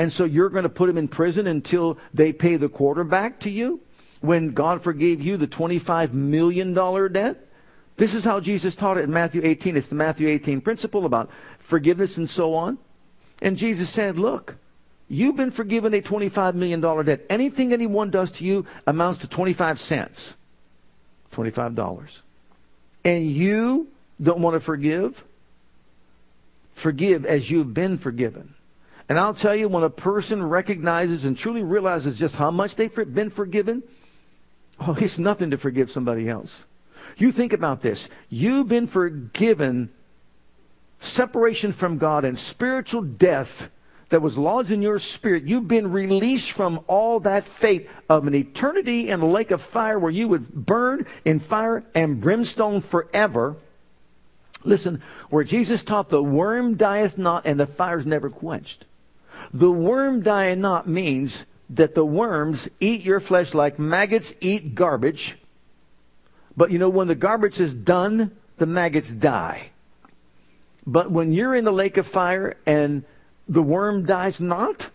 [0.00, 3.50] And so you're going to put them in prison until they pay the quarterback to
[3.50, 3.82] you
[4.22, 6.72] when God forgave you the $25 million
[7.12, 7.46] debt?
[7.98, 9.76] This is how Jesus taught it in Matthew 18.
[9.76, 12.78] It's the Matthew 18 principle about forgiveness and so on.
[13.42, 14.56] And Jesus said, Look,
[15.06, 17.26] you've been forgiven a $25 million debt.
[17.28, 20.32] Anything anyone does to you amounts to 25 cents,
[21.34, 22.20] $25.
[23.04, 23.88] And you
[24.22, 25.22] don't want to forgive?
[26.72, 28.54] Forgive as you've been forgiven.
[29.10, 32.94] And I'll tell you, when a person recognizes and truly realizes just how much they've
[33.12, 33.82] been forgiven,
[34.78, 36.62] oh, it's nothing to forgive somebody else.
[37.16, 38.08] You think about this.
[38.28, 39.90] You've been forgiven
[41.00, 43.68] separation from God and spiritual death
[44.10, 45.42] that was lodged in your spirit.
[45.42, 49.98] You've been released from all that fate of an eternity in a lake of fire
[49.98, 53.56] where you would burn in fire and brimstone forever.
[54.62, 58.84] Listen, where Jesus taught the worm dieth not and the fire's never quenched.
[59.52, 65.36] The worm die not means that the worms eat your flesh like maggots eat garbage.
[66.56, 69.70] But you know, when the garbage is done, the maggots die.
[70.86, 73.04] But when you're in the lake of fire and
[73.48, 74.90] the worm dies not,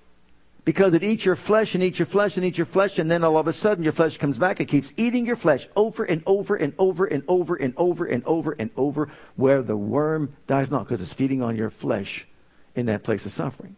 [0.64, 3.24] because it eats your flesh and eats your flesh and eats your flesh, and then
[3.24, 4.60] all of a sudden your flesh comes back.
[4.60, 8.24] It keeps eating your flesh over and over and over and over and over and
[8.26, 12.28] over and over, where the worm dies not, because it's feeding on your flesh
[12.76, 13.76] in that place of suffering.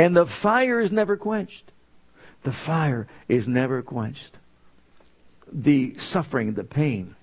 [0.00, 1.72] And the fire is never quenched.
[2.42, 4.38] The fire is never quenched.
[5.52, 7.16] The suffering, the pain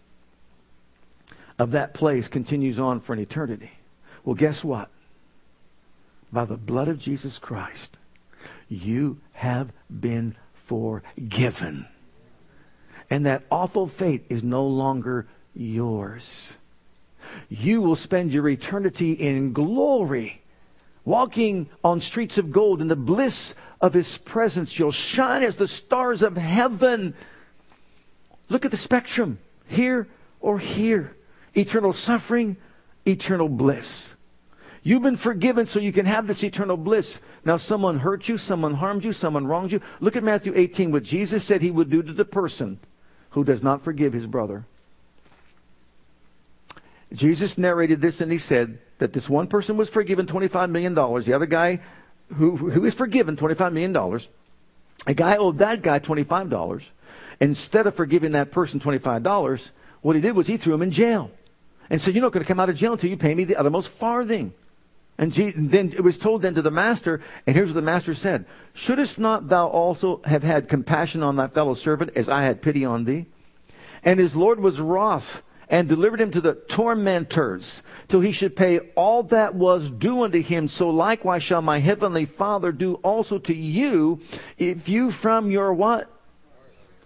[1.58, 3.72] of that place continues on for an eternity.
[4.24, 4.90] Well, guess what?
[6.32, 7.98] By the blood of Jesus Christ,
[8.70, 11.88] you have been forgiven.
[13.10, 16.58] And that awful fate is no longer yours.
[17.50, 20.44] You will spend your eternity in glory
[21.08, 24.78] walking on streets of gold in the bliss of his presence.
[24.78, 27.16] You'll shine as the stars of heaven.
[28.50, 30.10] Look at the spectrum here
[30.42, 31.16] or here.
[31.56, 32.58] Eternal suffering,
[33.06, 34.16] eternal bliss.
[34.84, 37.22] You've been forgiven so you can have this eternal bliss.
[37.46, 39.80] Now, someone hurt you, someone harmed you, someone wronged you.
[40.02, 42.80] Look at Matthew 18, what Jesus said he would do to the person
[43.30, 44.66] who does not forgive his brother.
[47.14, 50.94] Jesus narrated this and he said that this one person was forgiven $25 million.
[50.94, 51.80] The other guy
[52.36, 54.22] who, who is forgiven $25 million,
[55.06, 56.84] a guy owed that guy $25.
[57.40, 59.70] Instead of forgiving that person $25,
[60.02, 61.32] what he did was he threw him in jail
[61.90, 63.56] and said, You're not going to come out of jail until you pay me the
[63.56, 64.54] uttermost farthing.
[65.20, 68.46] And then it was told then to the master, and here's what the master said
[68.74, 72.86] Shouldst not thou also have had compassion on thy fellow servant as I had pity
[72.86, 73.26] on thee?
[74.04, 78.80] And his Lord was wroth and delivered him to the tormentors till he should pay
[78.96, 80.68] all that was due unto him.
[80.68, 84.22] So likewise shall my heavenly Father do also to you
[84.58, 86.10] if you from your what?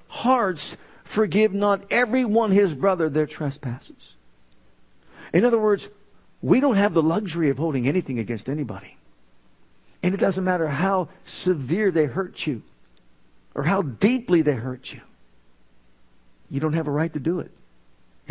[0.07, 4.15] Hearts forgive not every one his brother their trespasses.
[5.33, 5.89] In other words,
[6.41, 8.97] we don't have the luxury of holding anything against anybody.
[10.03, 12.61] And it doesn't matter how severe they hurt you
[13.55, 15.01] or how deeply they hurt you.
[16.49, 17.51] You don't have a right to do it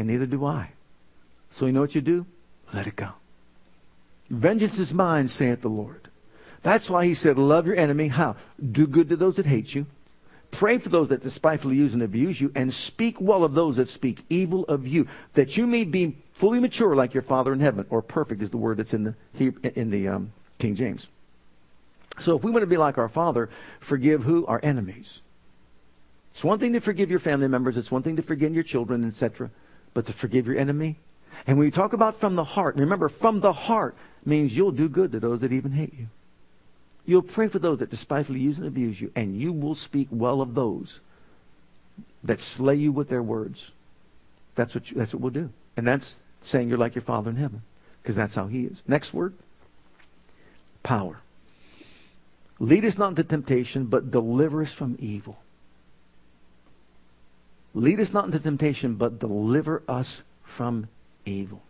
[0.01, 0.71] and neither do I.
[1.51, 2.27] So you know what you do?
[2.73, 3.11] Let it go.
[4.29, 6.09] Vengeance is mine, saith the Lord.
[6.63, 8.09] That's why he said, Love your enemy.
[8.09, 8.37] How?
[8.73, 9.87] Do good to those that hate you.
[10.51, 13.89] Pray for those that despitefully use and abuse you, and speak well of those that
[13.89, 17.87] speak evil of you, that you may be fully mature like your Father in heaven,
[17.89, 19.15] or perfect is the word that's in the
[19.75, 21.07] in the um, King James.
[22.19, 24.45] So if we want to be like our Father, forgive who?
[24.47, 25.21] Our enemies.
[26.33, 27.77] It's one thing to forgive your family members.
[27.77, 29.51] It's one thing to forgive your children, etc
[29.95, 30.97] but to forgive your enemy.
[31.47, 34.89] And when we talk about from the heart, remember, from the heart means you'll do
[34.89, 36.09] good to those that even hate you.
[37.07, 40.41] You'll pray for those that despitefully use and abuse you, and you will speak well
[40.41, 41.01] of those
[42.23, 43.71] that slay you with their words.
[44.55, 45.51] That's what, you, that's what we'll do.
[45.77, 47.63] And that's saying you're like your Father in heaven,
[48.03, 48.83] because that's how He is.
[48.87, 49.35] Next word
[50.83, 51.21] power.
[52.59, 55.39] Lead us not into temptation, but deliver us from evil.
[57.75, 60.89] Lead us not into temptation, but deliver us from
[61.25, 61.63] evil.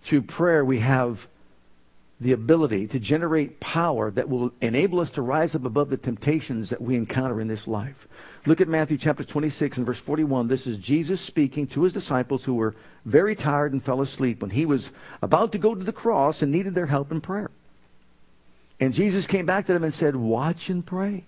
[0.00, 1.28] Through prayer, we have
[2.20, 6.70] the ability to generate power that will enable us to rise up above the temptations
[6.70, 8.06] that we encounter in this life.
[8.46, 10.46] Look at Matthew chapter 26 and verse 41.
[10.46, 14.50] This is Jesus speaking to his disciples who were very tired and fell asleep when
[14.50, 17.50] he was about to go to the cross and needed their help in prayer.
[18.78, 21.24] And Jesus came back to them and said, Watch and pray.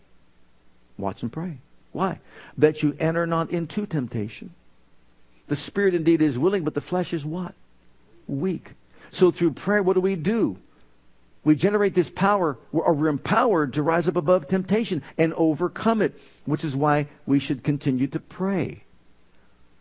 [0.97, 1.59] Watch and pray.
[1.95, 2.18] Why?
[2.59, 4.51] That you enter not into temptation.
[5.49, 7.55] The spirit indeed is willing, but the flesh is what?
[8.26, 8.72] Weak.
[9.11, 10.59] So through prayer, what do we do?
[11.45, 16.18] we generate this power, or we're empowered to rise up above temptation and overcome it,
[16.47, 18.84] which is why we should continue to pray.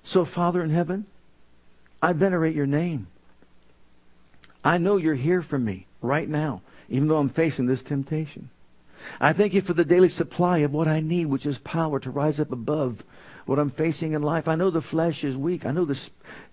[0.04, 1.06] So, Father in heaven,
[2.02, 3.08] I venerate your name.
[4.64, 8.50] I know you're here for me right now, even though I'm facing this temptation.
[9.20, 12.12] I thank you for the daily supply of what I need, which is power to
[12.12, 13.04] rise up above
[13.46, 14.48] what I'm facing in life.
[14.48, 15.66] I know the flesh is weak.
[15.66, 16.00] I know the,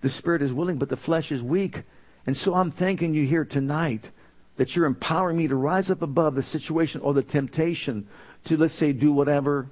[0.01, 1.83] the spirit is willing, but the flesh is weak.
[2.25, 4.11] And so I'm thanking you here tonight
[4.57, 8.07] that you're empowering me to rise up above the situation or the temptation
[8.43, 9.67] to, let's say, do whatever,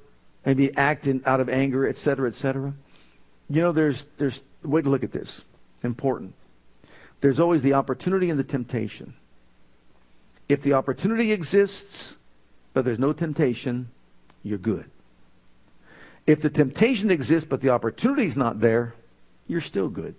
[0.46, 2.74] maybe act in, out of anger, etc., etc.
[3.50, 5.44] You know, there's, there's a way to look at this.
[5.84, 6.34] Important.
[7.22, 9.14] There's always the opportunity and the temptation.
[10.48, 12.16] If the opportunity exists,
[12.74, 13.90] but there's no temptation,
[14.44, 14.90] you're good.
[16.28, 18.94] If the temptation exists, but the opportunity is not there,
[19.48, 20.16] you're still good.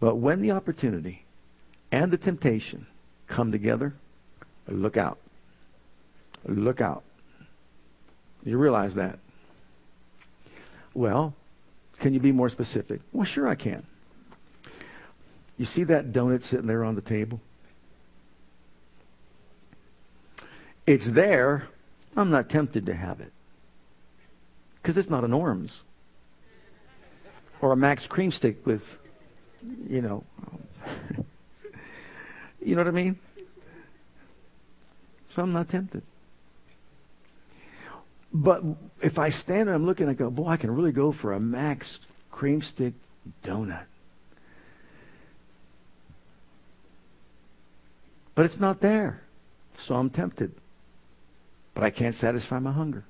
[0.00, 1.24] But when the opportunity
[1.92, 2.86] and the temptation
[3.26, 3.94] come together,
[4.68, 5.18] look out.
[6.46, 7.02] Look out.
[8.44, 9.18] You realize that?
[10.94, 11.34] Well,
[11.98, 13.00] can you be more specific?
[13.12, 13.84] Well, sure I can.
[15.58, 17.40] You see that donut sitting there on the table?
[20.86, 21.68] It's there.
[22.16, 23.32] I'm not tempted to have it.
[24.80, 25.82] Because it's not a Norm's.
[27.60, 28.98] Or a Max cream stick with,
[29.88, 30.24] you know.
[32.66, 33.16] You know what I mean?
[35.28, 36.02] So I'm not tempted.
[38.32, 38.64] But
[39.00, 41.38] if I stand and I'm looking, I go, boy, I can really go for a
[41.38, 42.00] Max
[42.32, 42.94] cream stick
[43.44, 43.84] donut.
[48.34, 49.22] But it's not there.
[49.76, 50.52] So I'm tempted.
[51.76, 53.04] But I can't satisfy my hunger.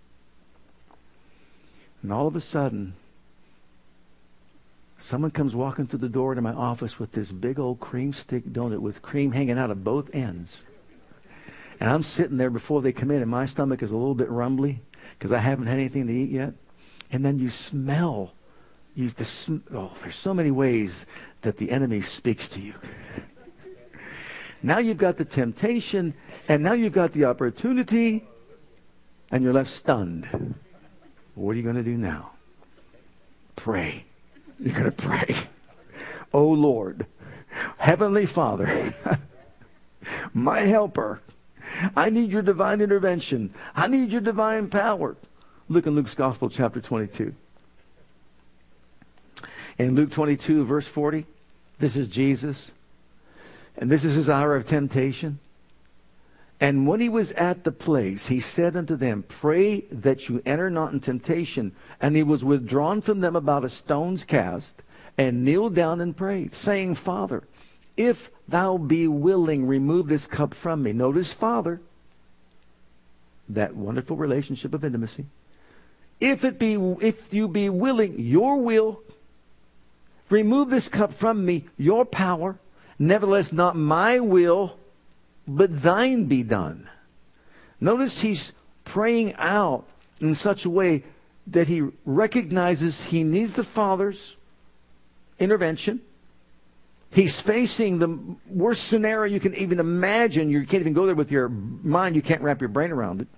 [2.02, 2.94] And all of a sudden,
[4.98, 8.44] Someone comes walking through the door to my office with this big old cream stick
[8.46, 10.64] donut with cream hanging out of both ends.
[11.78, 14.30] And I'm sitting there before they come in, and my stomach is a little bit
[14.30, 14.80] rumbly
[15.18, 16.54] because I haven't had anything to eat yet.
[17.12, 18.32] And then you smell.
[18.94, 21.04] You, the sm- oh, there's so many ways
[21.42, 22.72] that the enemy speaks to you.
[24.62, 26.14] now you've got the temptation,
[26.48, 28.26] and now you've got the opportunity,
[29.30, 30.54] and you're left stunned.
[31.34, 32.32] What are you going to do now?
[33.56, 34.04] Pray.
[34.58, 35.36] You're going to pray.
[36.32, 37.06] Oh Lord,
[37.78, 38.94] Heavenly Father,
[40.34, 41.20] my helper,
[41.94, 43.54] I need your divine intervention.
[43.74, 45.16] I need your divine power.
[45.68, 47.34] Look in Luke's Gospel, chapter 22.
[49.78, 51.26] In Luke 22, verse 40,
[51.78, 52.70] this is Jesus.
[53.76, 55.38] And this is his hour of temptation.
[56.60, 60.70] And when he was at the place, he said unto them, Pray that you enter
[60.70, 61.72] not in temptation.
[62.00, 64.82] And he was withdrawn from them about a stone's cast,
[65.18, 67.44] and kneeled down and prayed, saying, Father,
[67.96, 70.92] if thou be willing, remove this cup from me.
[70.92, 71.80] Notice, Father,
[73.48, 75.26] that wonderful relationship of intimacy.
[76.20, 79.02] If it be, if you be willing, your will,
[80.30, 82.58] remove this cup from me, your power.
[82.98, 84.78] Nevertheless, not my will,
[85.46, 86.88] but thine be done.
[87.80, 88.52] Notice he's
[88.84, 89.84] praying out
[90.20, 91.04] in such a way
[91.46, 94.36] that he recognizes he needs the Father's
[95.38, 96.00] intervention.
[97.10, 98.18] He's facing the
[98.48, 100.50] worst scenario you can even imagine.
[100.50, 102.16] You can't even go there with your mind.
[102.16, 103.28] You can't wrap your brain around it.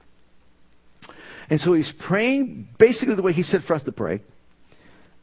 [1.51, 4.21] And so he's praying basically the way he said for us to pray.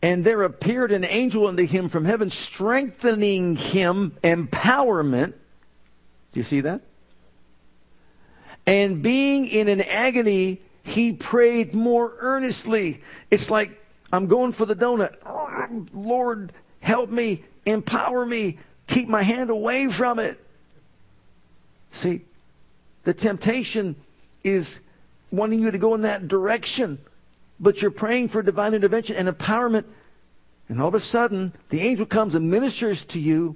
[0.01, 5.33] And there appeared an angel unto him from heaven, strengthening him, empowerment
[6.35, 6.81] do you see that?
[8.67, 13.01] And being in an agony, he prayed more earnestly.
[13.31, 13.81] It's like,
[14.11, 15.15] I'm going for the donut.
[15.93, 20.37] Lord, help me, empower me, keep my hand away from it.
[21.91, 22.25] See,
[23.05, 23.95] the temptation
[24.43, 24.81] is
[25.31, 26.99] wanting you to go in that direction,
[27.61, 29.85] but you're praying for divine intervention and empowerment.
[30.67, 33.55] And all of a sudden, the angel comes and ministers to you,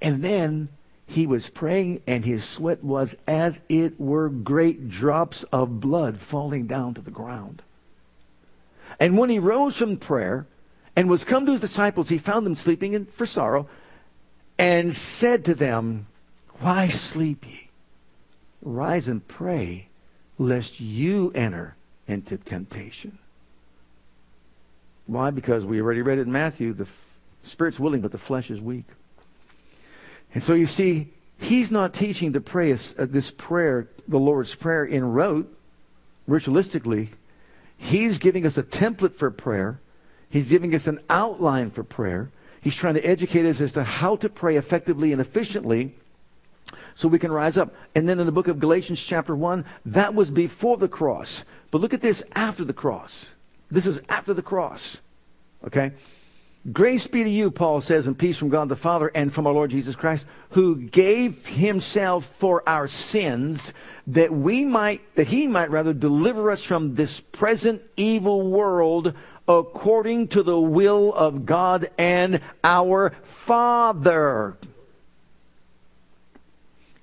[0.00, 0.68] and then
[1.08, 6.66] he was praying, and his sweat was as it were great drops of blood falling
[6.66, 7.62] down to the ground.
[9.00, 10.46] And when he rose from prayer
[10.94, 13.66] and was come to his disciples, he found them sleeping in, for sorrow,
[14.58, 16.08] and said to them,
[16.60, 17.70] Why sleep ye?
[18.60, 19.88] Rise and pray,
[20.36, 21.74] lest you enter
[22.06, 23.18] into temptation.
[25.06, 25.30] Why?
[25.30, 26.86] Because we already read it in Matthew the
[27.44, 28.84] spirit's willing, but the flesh is weak.
[30.34, 34.84] And so you see, he's not teaching to pray uh, this prayer, the Lord's Prayer,
[34.84, 35.52] in rote,
[36.28, 37.08] ritualistically.
[37.76, 39.80] He's giving us a template for prayer.
[40.28, 42.30] He's giving us an outline for prayer.
[42.60, 45.94] He's trying to educate us as to how to pray effectively and efficiently
[46.94, 47.74] so we can rise up.
[47.94, 51.44] And then in the book of Galatians, chapter 1, that was before the cross.
[51.70, 53.32] But look at this after the cross.
[53.70, 54.98] This is after the cross.
[55.64, 55.92] Okay?
[56.72, 59.52] Grace be to you, Paul says, and peace from God the Father and from our
[59.52, 63.72] Lord Jesus Christ, who gave himself for our sins
[64.08, 69.14] that we might, that he might rather deliver us from this present evil world
[69.46, 74.58] according to the will of God and our Father.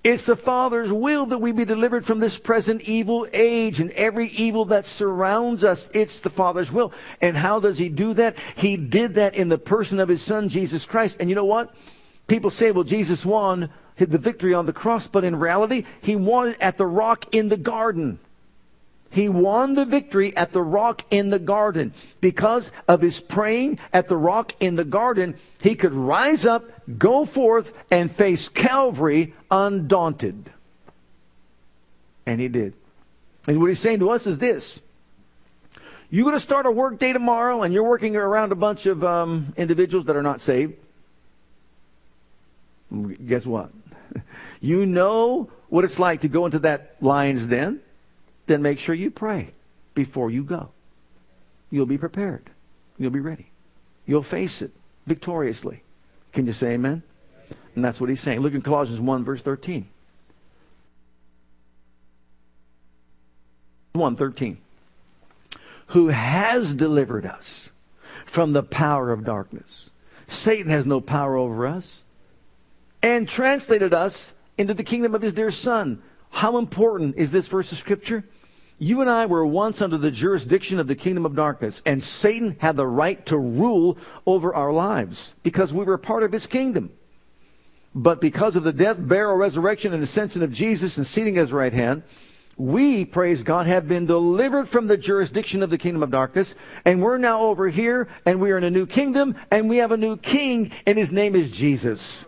[0.05, 4.27] It's the Father's will that we be delivered from this present evil age and every
[4.27, 5.89] evil that surrounds us.
[5.95, 6.93] It's the Father's will.
[7.21, 8.35] And how does He do that?
[8.55, 11.17] He did that in the person of His Son, Jesus Christ.
[11.19, 11.73] And you know what?
[12.27, 16.49] People say, well, Jesus won the victory on the cross, but in reality, He won
[16.49, 18.19] it at the rock in the garden.
[19.15, 21.93] He won the victory at the rock in the garden.
[22.19, 26.65] Because of his praying at the rock in the garden, he could rise up,
[26.97, 30.51] go forth, and face Calvary undaunted.
[32.25, 32.73] And he did.
[33.47, 34.81] And what he's saying to us is this.
[36.09, 39.01] You're going to start a work day tomorrow and you're working around a bunch of
[39.05, 40.73] um, individuals that are not saved.
[43.25, 43.71] Guess what?
[44.61, 47.81] You know what it's like to go into that lion's den
[48.47, 49.51] then make sure you pray
[49.93, 50.69] before you go.
[51.69, 52.49] You'll be prepared.
[52.97, 53.47] You'll be ready.
[54.05, 54.71] You'll face it
[55.05, 55.81] victoriously.
[56.31, 57.03] Can you say amen?
[57.75, 58.39] And that's what he's saying.
[58.39, 59.87] Look in Colossians 1, verse 13.
[63.93, 64.57] 1 13.
[65.87, 67.69] Who has delivered us
[68.25, 69.89] from the power of darkness.
[70.27, 72.03] Satan has no power over us.
[73.01, 76.01] And translated us into the kingdom of his dear Son.
[76.35, 78.25] How important is this verse of Scripture?
[78.77, 82.57] You and I were once under the jurisdiction of the kingdom of darkness, and Satan
[82.59, 86.91] had the right to rule over our lives because we were part of his kingdom.
[87.95, 91.53] But because of the death, burial, resurrection, and ascension of Jesus and seating at his
[91.53, 92.03] right hand,
[92.57, 97.01] we, praise God, have been delivered from the jurisdiction of the kingdom of darkness, and
[97.01, 99.97] we're now over here, and we are in a new kingdom, and we have a
[99.97, 102.25] new king, and his name is Jesus.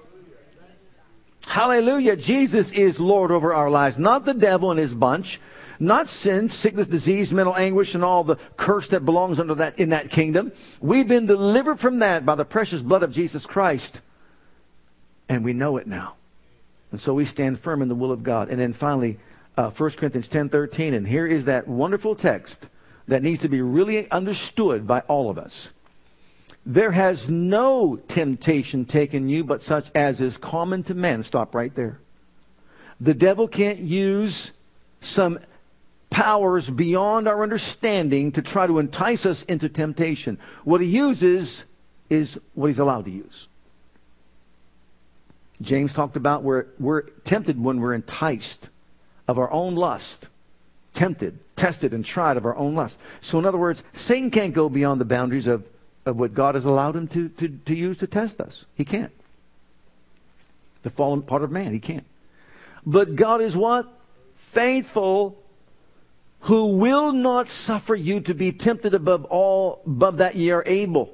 [1.48, 2.16] Hallelujah.
[2.16, 5.40] Jesus is Lord over our lives, not the devil and his bunch
[5.80, 9.90] not sin, sickness, disease, mental anguish, and all the curse that belongs under that in
[9.90, 10.52] that kingdom.
[10.82, 14.02] We've been delivered from that by the precious blood of Jesus Christ.
[15.30, 16.16] And we know it now.
[16.92, 18.50] And so we stand firm in the will of God.
[18.50, 19.20] And then finally,
[19.58, 20.94] uh, 1 Corinthians 10 13.
[20.94, 22.70] And here is that wonderful text
[23.08, 25.70] that needs to be really understood by all of us.
[26.70, 31.24] There has no temptation taken you but such as is common to men.
[31.24, 32.02] Stop right there.
[33.00, 34.52] The devil can't use
[35.00, 35.40] some
[36.10, 40.38] powers beyond our understanding to try to entice us into temptation.
[40.66, 41.64] What he uses
[42.10, 43.48] is what he's allowed to use.
[45.62, 48.68] James talked about we're, we're tempted when we're enticed
[49.26, 50.28] of our own lust.
[50.94, 52.98] Tempted, tested, and tried of our own lust.
[53.22, 55.64] So, in other words, Satan can't go beyond the boundaries of,
[56.08, 58.66] of what God has allowed him to, to, to use to test us.
[58.76, 59.12] He can't.
[60.84, 62.06] The fallen part of man, he can't.
[62.86, 63.92] But God is what?
[64.38, 65.44] Faithful
[66.42, 71.14] who will not suffer you to be tempted above all above that ye are able.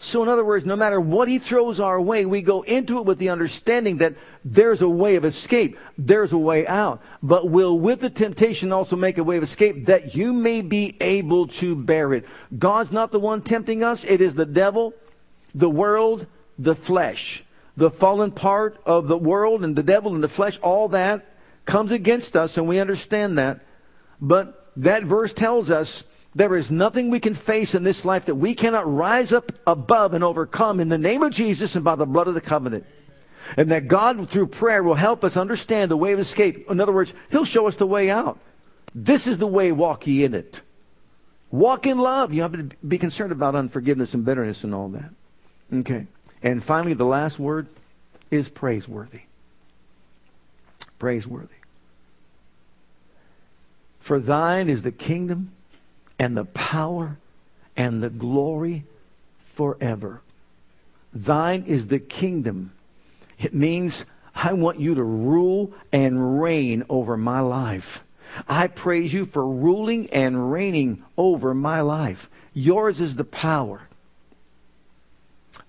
[0.00, 3.04] So in other words, no matter what he throws our way, we go into it
[3.04, 5.76] with the understanding that there's a way of escape.
[5.96, 7.02] There's a way out.
[7.20, 10.96] But will with the temptation also make a way of escape that you may be
[11.00, 12.26] able to bear it.
[12.56, 14.04] God's not the one tempting us.
[14.04, 14.94] It is the devil,
[15.52, 16.26] the world,
[16.58, 17.44] the flesh.
[17.76, 21.26] The fallen part of the world and the devil and the flesh, all that
[21.64, 23.60] comes against us and we understand that.
[24.20, 28.34] But that verse tells us there is nothing we can face in this life that
[28.34, 32.06] we cannot rise up above and overcome in the name of Jesus and by the
[32.06, 32.84] blood of the covenant.
[33.56, 36.70] And that God, through prayer, will help us understand the way of escape.
[36.70, 38.38] In other words, He'll show us the way out.
[38.94, 40.60] This is the way, walk ye in it.
[41.50, 42.34] Walk in love.
[42.34, 45.10] You have to be concerned about unforgiveness and bitterness and all that.
[45.72, 46.06] Okay.
[46.42, 47.68] And finally, the last word
[48.30, 49.22] is praiseworthy.
[50.98, 51.54] Praiseworthy.
[53.98, 55.52] For thine is the kingdom
[56.18, 57.18] and the power
[57.76, 58.84] and the glory
[59.54, 60.20] forever.
[61.12, 62.72] Thine is the kingdom.
[63.38, 64.04] It means
[64.34, 68.02] I want you to rule and reign over my life.
[68.48, 72.28] I praise you for ruling and reigning over my life.
[72.52, 73.82] Yours is the power.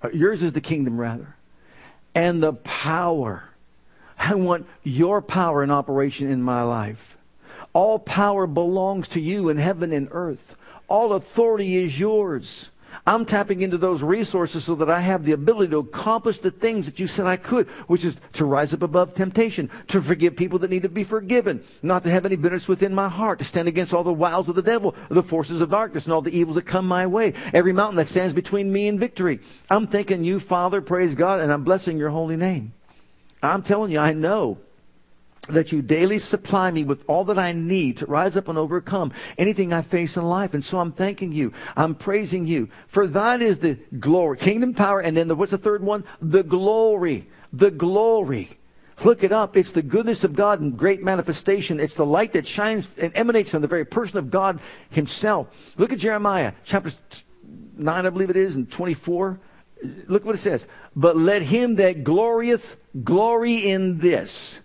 [0.01, 1.35] Uh, yours is the kingdom, rather.
[2.13, 3.43] And the power.
[4.17, 7.17] I want your power in operation in my life.
[7.73, 10.55] All power belongs to you in heaven and earth.
[10.87, 12.69] All authority is yours.
[13.05, 16.85] I'm tapping into those resources so that I have the ability to accomplish the things
[16.85, 20.59] that you said I could, which is to rise up above temptation, to forgive people
[20.59, 23.67] that need to be forgiven, not to have any bitterness within my heart, to stand
[23.67, 26.55] against all the wiles of the devil, the forces of darkness, and all the evils
[26.55, 29.39] that come my way, every mountain that stands between me and victory.
[29.69, 32.73] I'm thanking you, Father, praise God, and I'm blessing your holy name.
[33.41, 34.57] I'm telling you, I know
[35.47, 39.11] that you daily supply me with all that I need to rise up and overcome
[39.37, 40.53] anything I face in life.
[40.53, 41.53] And so I'm thanking you.
[41.75, 42.69] I'm praising you.
[42.87, 46.03] For thine is the glory, kingdom power, and then the, what's the third one?
[46.21, 47.27] The glory.
[47.53, 48.57] The glory.
[49.03, 49.55] Look it up.
[49.55, 51.79] It's the goodness of God in great manifestation.
[51.79, 54.59] It's the light that shines and emanates from the very person of God
[54.89, 55.47] himself.
[55.77, 56.91] Look at Jeremiah chapter
[57.77, 59.39] 9, I believe it is, and 24.
[60.07, 60.67] Look what it says.
[60.95, 64.59] But let him that glorieth glory in this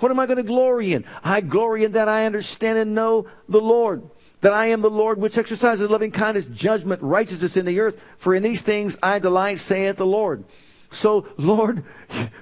[0.00, 1.04] what am I going to glory in?
[1.22, 4.02] I glory in that I understand and know the Lord.
[4.40, 8.00] That I am the Lord which exercises loving kindness, judgment, righteousness in the earth.
[8.18, 10.44] For in these things I delight, saith the Lord.
[10.90, 11.84] So, Lord,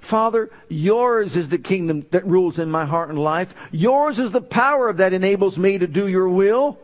[0.01, 3.55] Father, yours is the kingdom that rules in my heart and life.
[3.71, 6.79] Yours is the power that enables me to do your will.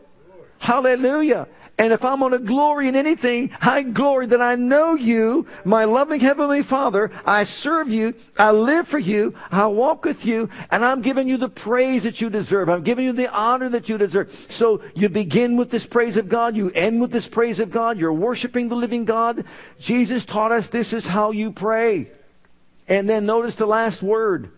[0.59, 1.47] Hallelujah.
[1.77, 5.83] And if I'm going to glory in anything, I glory that I know you, my
[5.83, 7.11] loving Heavenly Father.
[7.25, 8.13] I serve you.
[8.37, 9.35] I live for you.
[9.51, 10.49] I walk with you.
[10.71, 12.69] And I'm giving you the praise that you deserve.
[12.69, 14.47] I'm giving you the honor that you deserve.
[14.47, 16.55] So you begin with this praise of God.
[16.55, 17.99] You end with this praise of God.
[17.99, 19.43] You're worshiping the living God.
[19.77, 22.09] Jesus taught us this is how you pray.
[22.87, 24.49] And then notice the last word.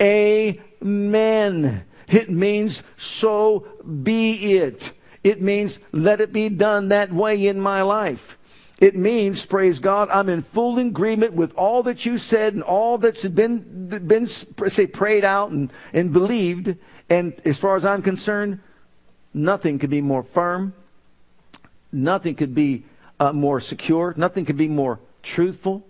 [0.00, 1.84] Amen.
[2.06, 3.66] It means so
[4.04, 4.92] be it.
[5.22, 8.38] It means, let it be done that way in my life.
[8.80, 12.96] It means, praise God, I'm in full agreement with all that you said and all
[12.96, 16.76] that's been, been say, prayed out and, and believed.
[17.10, 18.60] And as far as I'm concerned,
[19.34, 20.72] nothing could be more firm.
[21.92, 22.84] Nothing could be
[23.18, 24.14] uh, more secure.
[24.16, 25.86] Nothing could be more truthful.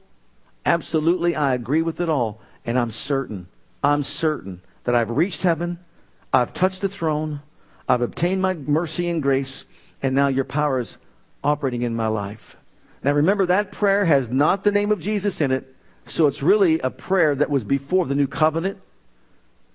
[0.66, 2.40] Absolutely, I agree with it all.
[2.66, 3.46] And I'm certain,
[3.84, 5.78] I'm certain that I've reached heaven.
[6.32, 7.40] I've touched the throne.
[7.90, 9.64] I've obtained my mercy and grace,
[10.00, 10.96] and now your power is
[11.42, 12.56] operating in my life.
[13.02, 15.74] Now remember, that prayer has not the name of Jesus in it,
[16.06, 18.80] so it's really a prayer that was before the new covenant.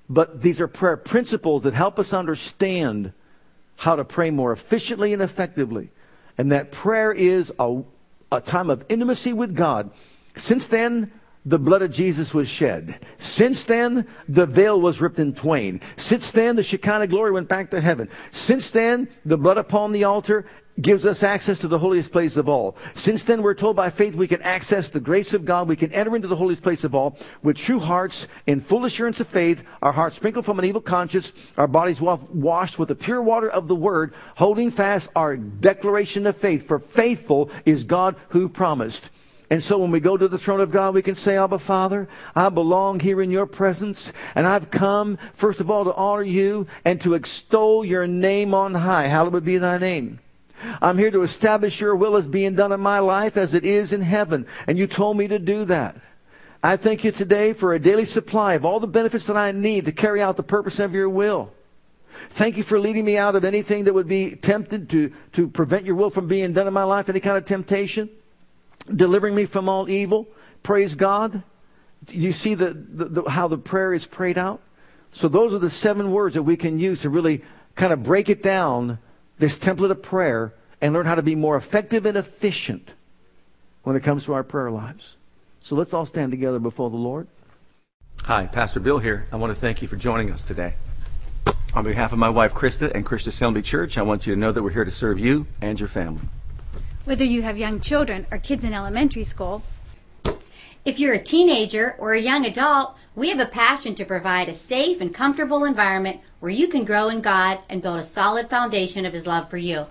[0.08, 3.12] But these are prayer principles that help us understand
[3.76, 5.90] how to pray more efficiently and effectively.
[6.38, 7.82] And that prayer is a,
[8.32, 9.92] a time of intimacy with God.
[10.38, 11.12] Since then,
[11.46, 13.00] the blood of Jesus was shed.
[13.20, 15.80] Since then, the veil was ripped in twain.
[15.96, 18.10] Since then, the Shekinah glory went back to heaven.
[18.32, 20.46] Since then, the blood upon the altar
[20.82, 22.76] gives us access to the holiest place of all.
[22.96, 25.70] Since then, we're told by faith we can access the grace of God.
[25.70, 29.22] We can enter into the holiest place of all with true hearts in full assurance
[29.22, 33.22] of faith, our hearts sprinkled from an evil conscience, our bodies washed with the pure
[33.22, 36.68] water of the word, holding fast our declaration of faith.
[36.68, 39.12] For faithful is God who promised.
[39.50, 42.08] And so when we go to the throne of God, we can say, Abba, Father,
[42.36, 46.66] I belong here in your presence, and I've come, first of all, to honor you
[46.84, 49.06] and to extol your name on high.
[49.06, 50.20] Hallowed be thy name.
[50.82, 53.94] I'm here to establish your will as being done in my life as it is
[53.94, 54.48] in heaven.
[54.66, 55.96] And you told me to do that.
[56.64, 59.86] I thank you today for a daily supply of all the benefits that I need
[59.86, 61.52] to carry out the purpose of your will.
[62.30, 65.86] Thank you for leading me out of anything that would be tempted to, to prevent
[65.86, 68.10] your will from being done in my life, any kind of temptation
[68.94, 70.28] delivering me from all evil.
[70.64, 71.44] Praise God.
[72.10, 74.62] You see the, the, the, how the prayer is prayed out?
[75.12, 77.42] So those are the seven words that we can use to really
[77.76, 79.00] kind of break it down,
[79.40, 82.92] this template of prayer, and learn how to be more effective and efficient
[83.84, 85.16] when it comes to our prayer lives.
[85.62, 87.28] So let's all stand together before the Lord.
[88.24, 89.28] Hi, Pastor Bill here.
[89.32, 90.76] I want to thank you for joining us today.
[91.74, 94.52] On behalf of my wife Krista and Christian Assembly Church, I want you to know
[94.52, 96.28] that we're here to serve you and your family
[97.06, 99.64] whether you have young children or kids in elementary school.
[100.84, 104.54] If you're a teenager or a young adult, we have a passion to provide a
[104.54, 109.06] safe and comfortable environment where you can grow in God and build a solid foundation
[109.06, 109.88] of His love for you.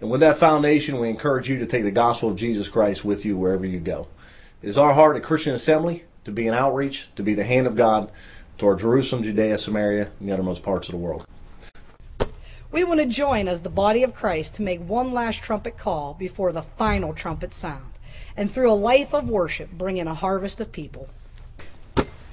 [0.00, 3.24] And with that foundation, we encourage you to take the gospel of Jesus Christ with
[3.24, 4.08] you wherever you go.
[4.62, 7.66] It is our heart at Christian Assembly to be an outreach, to be the hand
[7.66, 8.10] of God
[8.58, 11.26] toward Jerusalem, Judea, Samaria, and the uttermost parts of the world.
[12.72, 16.14] We want to join as the body of Christ to make one last trumpet call
[16.14, 17.92] before the final trumpet sound,
[18.36, 21.08] and through a life of worship, bring in a harvest of people.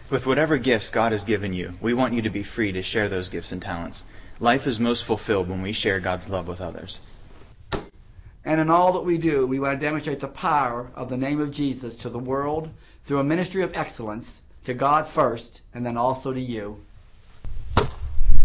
[0.10, 3.10] With whatever gifts God has given you, we want you to be free to share
[3.10, 4.04] those gifts and talents.
[4.40, 7.00] Life is most fulfilled when we share God's love with others.
[8.44, 11.40] And in all that we do, we want to demonstrate the power of the name
[11.40, 12.72] of Jesus to the world
[13.06, 16.84] through a ministry of excellence to God first and then also to you.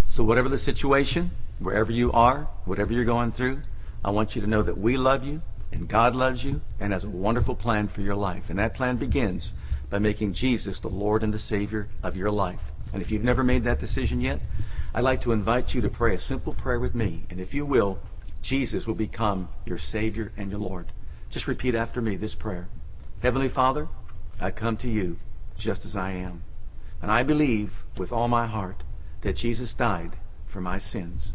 [0.07, 3.63] So, whatever the situation, wherever you are, whatever you're going through,
[4.05, 7.05] I want you to know that we love you And God loves you and has
[7.05, 8.49] a wonderful plan for your life.
[8.49, 9.53] And that plan begins
[9.91, 12.73] by making Jesus the Lord and the Savior of your life.
[12.93, 14.41] And if you've never made that decision yet,
[14.95, 17.25] I'd like to invite you to pray a simple prayer with me.
[17.31, 17.99] And if you will,
[18.41, 20.93] Jesus will become your Savior and your Lord.
[21.29, 22.69] Just repeat after me this prayer
[23.21, 23.89] Heavenly Father,
[24.41, 25.19] I come to you
[25.57, 26.45] just as I am.
[27.03, 28.83] And I believe with all my heart
[29.21, 31.35] that Jesus died for my sins